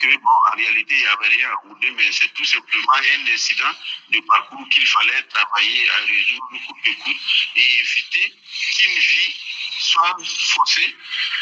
[0.00, 3.32] que, bon, en réalité, il n'y avait rien à deux, mais c'est tout simplement un
[3.32, 3.72] incident
[4.10, 7.16] de parcours qu'il fallait travailler à résoudre coup de coude
[7.56, 8.34] et éviter
[8.76, 9.36] qu'une vie
[9.78, 10.96] soit faussée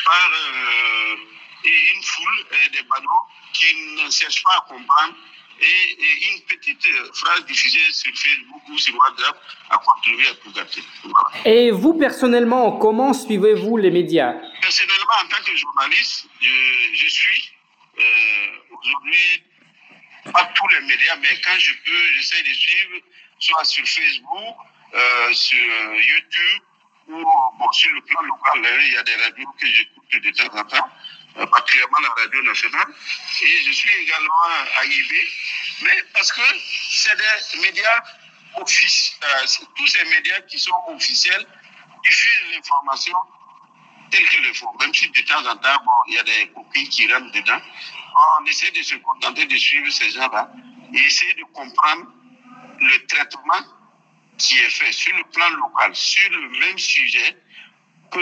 [0.05, 1.17] par euh,
[1.65, 5.15] une foule euh, de badauds qui ne cherchent pas à comprendre
[5.61, 9.41] et, et, une petite phrase diffusée sur Facebook ou sur WhatsApp
[9.71, 10.83] a contribué à tout gâter.
[11.05, 11.49] Voilà.
[11.49, 14.35] Et vous, personnellement, comment suivez-vous les médias?
[14.61, 17.53] Personnellement, en tant que journaliste, je, je suis
[17.99, 19.45] euh, aujourd'hui
[20.33, 23.01] pas tous les médias, mais quand je peux, j'essaie de suivre,
[23.39, 24.57] soit sur Facebook,
[24.95, 26.63] euh, sur YouTube,
[27.09, 27.25] ou
[27.59, 30.65] bon, sur le plan local, il y a des radios que j'écoute de temps en
[30.65, 30.89] temps
[31.35, 32.87] particulièrement la radio nationale.
[33.43, 34.45] Et je suis également
[34.85, 35.13] IB,
[35.83, 36.43] mais parce que
[36.91, 38.03] c'est des médias
[38.57, 41.47] officiels, euh, tous ces médias qui sont officiels
[42.05, 43.17] diffusent l'information
[44.11, 46.49] telle qu'il le faut, même si de temps en temps, bon, il y a des
[46.49, 47.61] coquilles qui rentrent dedans.
[48.41, 50.51] On essaie de se contenter de suivre ces gens-là
[50.93, 52.07] et essayer de comprendre
[52.79, 53.63] le traitement
[54.37, 57.39] qui est fait sur le plan local, sur le même sujet
[58.11, 58.21] que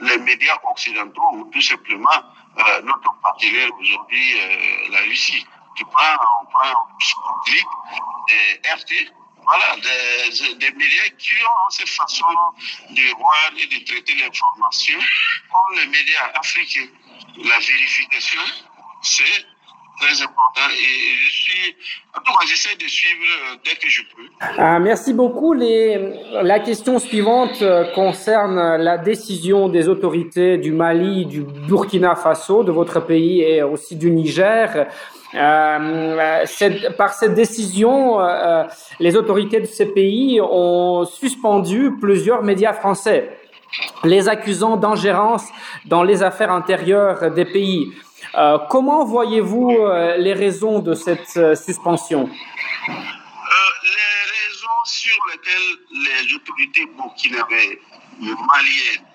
[0.00, 2.24] les médias occidentaux ou tout simplement
[2.58, 5.46] euh, notre partenaire aujourd'hui, euh, la Russie.
[5.76, 7.66] Tu prends, on prend Sputnik,
[8.30, 9.12] et RT,
[9.44, 12.26] voilà, des, des, médias qui ont cette façon
[12.90, 16.88] de voir et de traiter l'information comme les médias africains.
[17.44, 18.42] La vérification,
[19.02, 19.46] c'est
[20.00, 21.76] très important et je suis,
[22.14, 23.22] en j'essaie de suivre
[23.52, 24.22] euh, dès que je peux.
[24.58, 25.54] Ah, merci beaucoup.
[25.54, 32.72] La question suivante euh, concerne la décision des autorités du Mali, du Burkina Faso, de
[32.72, 34.86] votre pays et aussi du Niger.
[35.34, 36.44] Euh,
[36.96, 38.18] par cette décision,
[38.98, 43.36] les autorités de ces pays ont suspendu plusieurs médias français,
[44.04, 45.44] les accusant d'ingérence
[45.84, 47.92] dans les affaires intérieures des pays.
[48.34, 52.28] Euh, comment voyez-vous euh, les raisons de cette euh, suspension?
[52.88, 52.94] Les
[54.46, 57.80] raisons sur lesquelles les autorités burkinabées,
[58.20, 59.06] maliennes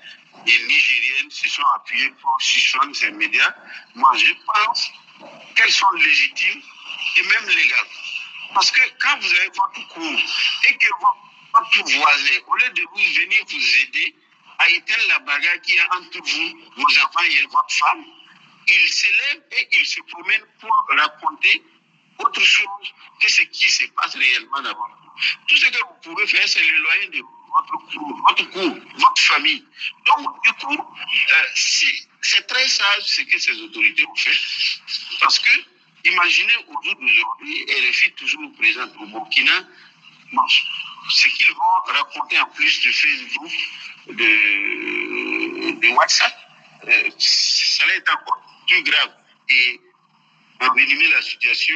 [0.47, 3.54] et nigériennes se sont appuyées pour suspendre ces médias,
[3.95, 4.91] moi je pense
[5.56, 6.62] qu'elles sont légitimes
[7.18, 7.91] et même légales.
[8.54, 10.20] Parce que quand vous avez votre cours
[10.70, 10.88] et que
[11.54, 14.16] votre voisin, au lieu de vous venir vous aider
[14.60, 18.04] à éteindre la bagarre qui est entre vous, vos enfants et votre femme,
[18.68, 21.64] il s'élève et il se promène pour raconter
[22.20, 24.89] autre chose que ce qui se passe réellement d'abord.
[25.47, 27.22] Tout ce que vous pouvez faire, c'est l'éloigner de
[27.53, 29.66] votre cours, votre cours, votre famille.
[30.05, 31.45] Donc, du coup, euh,
[32.22, 34.36] c'est très sage ce que ces autorités ont fait,
[35.20, 35.51] parce que,
[36.05, 39.68] imaginez au jour d'aujourd'hui, RFI toujours présente au Burkina,
[41.09, 43.51] ce qu'ils vont raconter en plus de Facebook,
[44.07, 46.36] de, WhatsApp,
[46.88, 49.14] euh, ça être encore plus grave
[49.49, 49.80] et
[50.61, 51.76] envenimer la situation,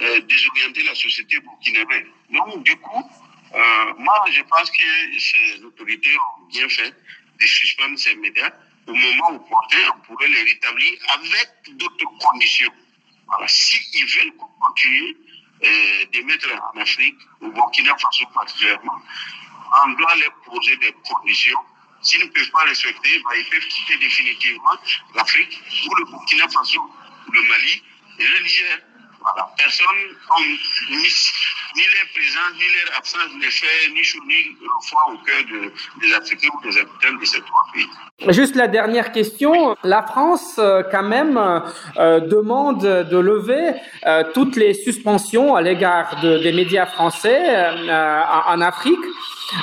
[0.00, 2.06] euh, désorienter la société burkinabé.
[2.30, 3.10] Donc, du coup,
[3.54, 4.84] euh, moi, je pense que
[5.18, 6.94] ces autorités ont bien fait
[7.40, 8.50] de suspendre ces médias.
[8.86, 12.72] Au moment opportun, on pourrait les rétablir avec d'autres conditions.
[13.26, 13.46] Voilà.
[13.48, 15.16] S'ils veulent continuer
[15.64, 19.00] euh, de mettre en Afrique, au Burkina Faso particulièrement,
[19.84, 21.58] on doit leur poser des conditions
[22.02, 24.76] S'ils ne peuvent pas respecter, bah, ils peuvent quitter définitivement
[25.14, 26.80] l'Afrique ou le Burkina Faso,
[27.32, 27.82] le Mali
[28.18, 28.78] et le Niger.
[29.20, 29.48] Voilà.
[29.56, 29.86] Personne,
[30.90, 34.56] ni, ni leur présence, ni leur absence ne fait ni chaud ni
[34.88, 37.86] froid au cœur de, des Africains ou des habitants de ces trois pays.
[38.30, 39.76] Juste la dernière question.
[39.84, 43.74] La France, euh, quand même, euh, demande de lever
[44.06, 47.40] euh, toutes les suspensions à l'égard de, des médias français
[48.48, 48.98] en Afrique.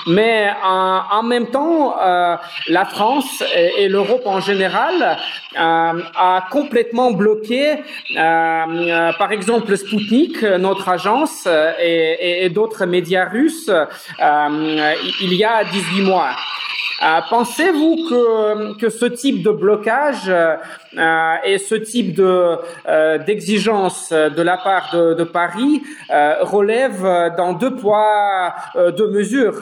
[0.08, 2.36] Mais en, en même temps, euh,
[2.68, 5.18] la France et, l'Europe en général
[5.56, 7.72] euh, a complètement bloqué,
[8.16, 11.48] euh, par exemple, Sputnik, notre agence,
[11.80, 13.72] et, et, et d'autres médias russes,
[14.20, 16.32] il y a 18 mois.
[17.02, 24.12] Euh, Pensez-vous que, que ce type de blocage euh, et ce type de euh, d'exigence
[24.12, 25.82] de la part de, Paris
[26.42, 27.02] relève
[27.38, 28.56] dans deux poids,
[28.98, 29.62] deux mesures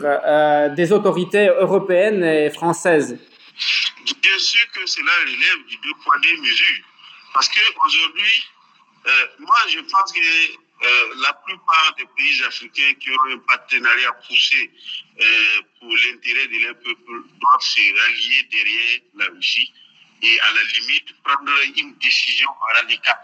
[0.76, 3.18] des autorités européennes et françaises?
[4.22, 6.86] Bien sûr que cela relève du deux poids, deux mesures.
[7.34, 8.50] Parce qu'aujourd'hui,
[9.40, 14.72] moi, je pense que euh, la plupart des pays africains qui ont un partenariat poussé
[15.20, 19.74] euh, pour l'intérêt de leur peuple doivent se rallier derrière la Russie
[20.22, 23.20] et à la limite prendre une décision radicale.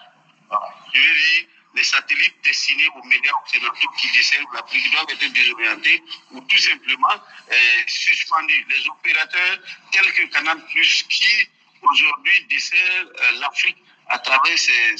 [0.95, 6.03] Je veux dire, les satellites destinés aux médias occidentaux qui desservent l'Afrique doivent être désorientés
[6.31, 8.65] ou tout simplement euh, suspendus.
[8.69, 9.59] Les opérateurs
[9.91, 11.47] tels que Canal Plus qui
[11.83, 13.77] aujourd'hui desservent l'Afrique
[14.09, 14.97] à travers ces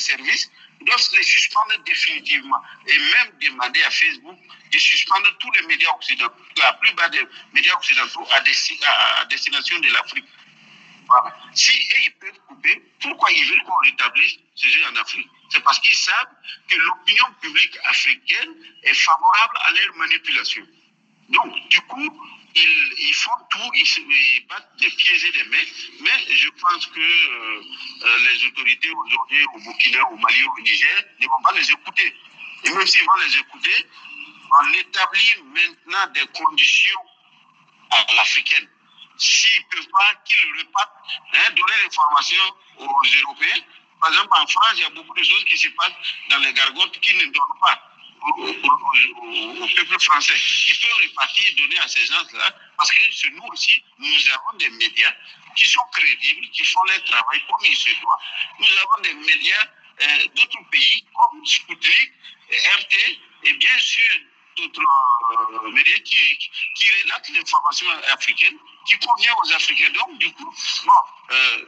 [0.00, 0.50] services
[0.84, 4.38] doivent les suspendre définitivement et même demander à Facebook
[4.70, 9.24] de suspendre tous les médias occidentaux, la plupart des médias occidentaux à, desti à, à
[9.26, 10.24] destination de l'Afrique.
[11.06, 11.36] Voilà.
[11.54, 15.28] Si eux, ils peuvent couper, pourquoi ils veulent qu'on rétablisse ce jeu en Afrique?
[15.50, 16.28] C'est parce qu'ils savent
[16.68, 20.66] que l'opinion publique africaine est favorable à leur manipulation.
[21.28, 22.22] Donc, du coup,
[22.54, 25.56] ils, font tout, ils battent des pieds et des mains,
[26.00, 31.26] mais je pense que euh, les autorités aujourd'hui au Burkina, au Mali, au Niger ne
[31.26, 32.14] vont pas les écouter.
[32.64, 33.86] Et même s'ils vont les écouter,
[34.60, 37.00] on établit maintenant des conditions
[37.90, 38.68] à l'africaine.
[39.18, 40.96] S'ils ne peuvent pas, qu'ils repartent,
[41.34, 42.42] hein, donner l'information
[42.78, 43.62] aux Européens.
[44.00, 45.92] Par exemple, en France, il y a beaucoup de choses qui se passent
[46.30, 47.91] dans les gargotes qui ne donnent pas
[48.22, 50.34] au, peuple français.
[50.68, 55.12] Il peut répartir, donner à ces gens-là, parce que nous aussi, nous avons des médias
[55.56, 58.18] qui sont crédibles, qui font leur travail comme il se doit.
[58.58, 59.66] Nous avons des médias
[60.02, 62.12] euh, d'autres pays, comme Sputnik,
[62.50, 64.20] RT, et bien sûr
[64.56, 66.38] d'autres euh, médias qui,
[66.74, 68.56] qui, relatent l'information africaine,
[68.86, 69.90] qui convient aux Africains.
[69.90, 70.54] Donc, du coup,
[70.84, 70.92] bon,
[71.30, 71.64] euh,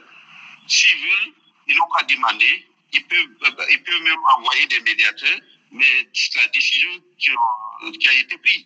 [0.67, 1.33] s'ils veulent,
[1.67, 5.39] ils n'ont qu'à demander, ils peuvent, ils peuvent même envoyer des médiateurs,
[5.75, 7.31] mais la décision qui,
[8.07, 8.65] a été prise,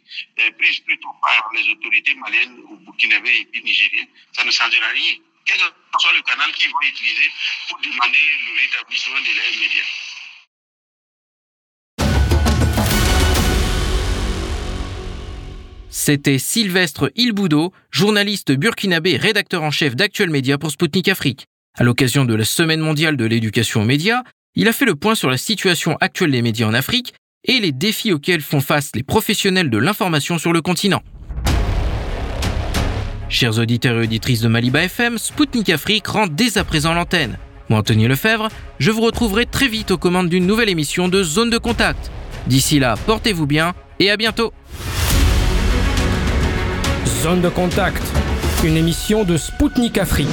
[0.57, 5.15] prise plutôt par les autorités maliennes ou burkinabées et puis nigériennes, ça ne changera rien.
[5.45, 7.31] quel que soit le canal qu'ils vont utiliser
[7.67, 9.89] pour demander le rétablissement de leurs médias.
[15.89, 21.47] C'était Sylvestre Ilboudo, journaliste burkinabé et rédacteur en chef d'Actuel Média pour Spoutnik Afrique.
[21.75, 24.21] À l'occasion de la Semaine mondiale de l'éducation aux médias,
[24.55, 27.13] il a fait le point sur la situation actuelle des médias en Afrique
[27.45, 31.01] et les défis auxquels font face les professionnels de l'information sur le continent.
[33.29, 37.37] Chers auditeurs et auditrices de Maliba FM, Spoutnik Afrique rend dès à présent l'antenne.
[37.69, 41.51] Moi, Anthony Lefebvre, je vous retrouverai très vite aux commandes d'une nouvelle émission de Zone
[41.51, 42.09] de Contact.
[42.47, 44.51] D'ici là, portez-vous bien et à bientôt.
[47.21, 48.01] Zone de Contact,
[48.63, 50.27] une émission de Spoutnik Afrique.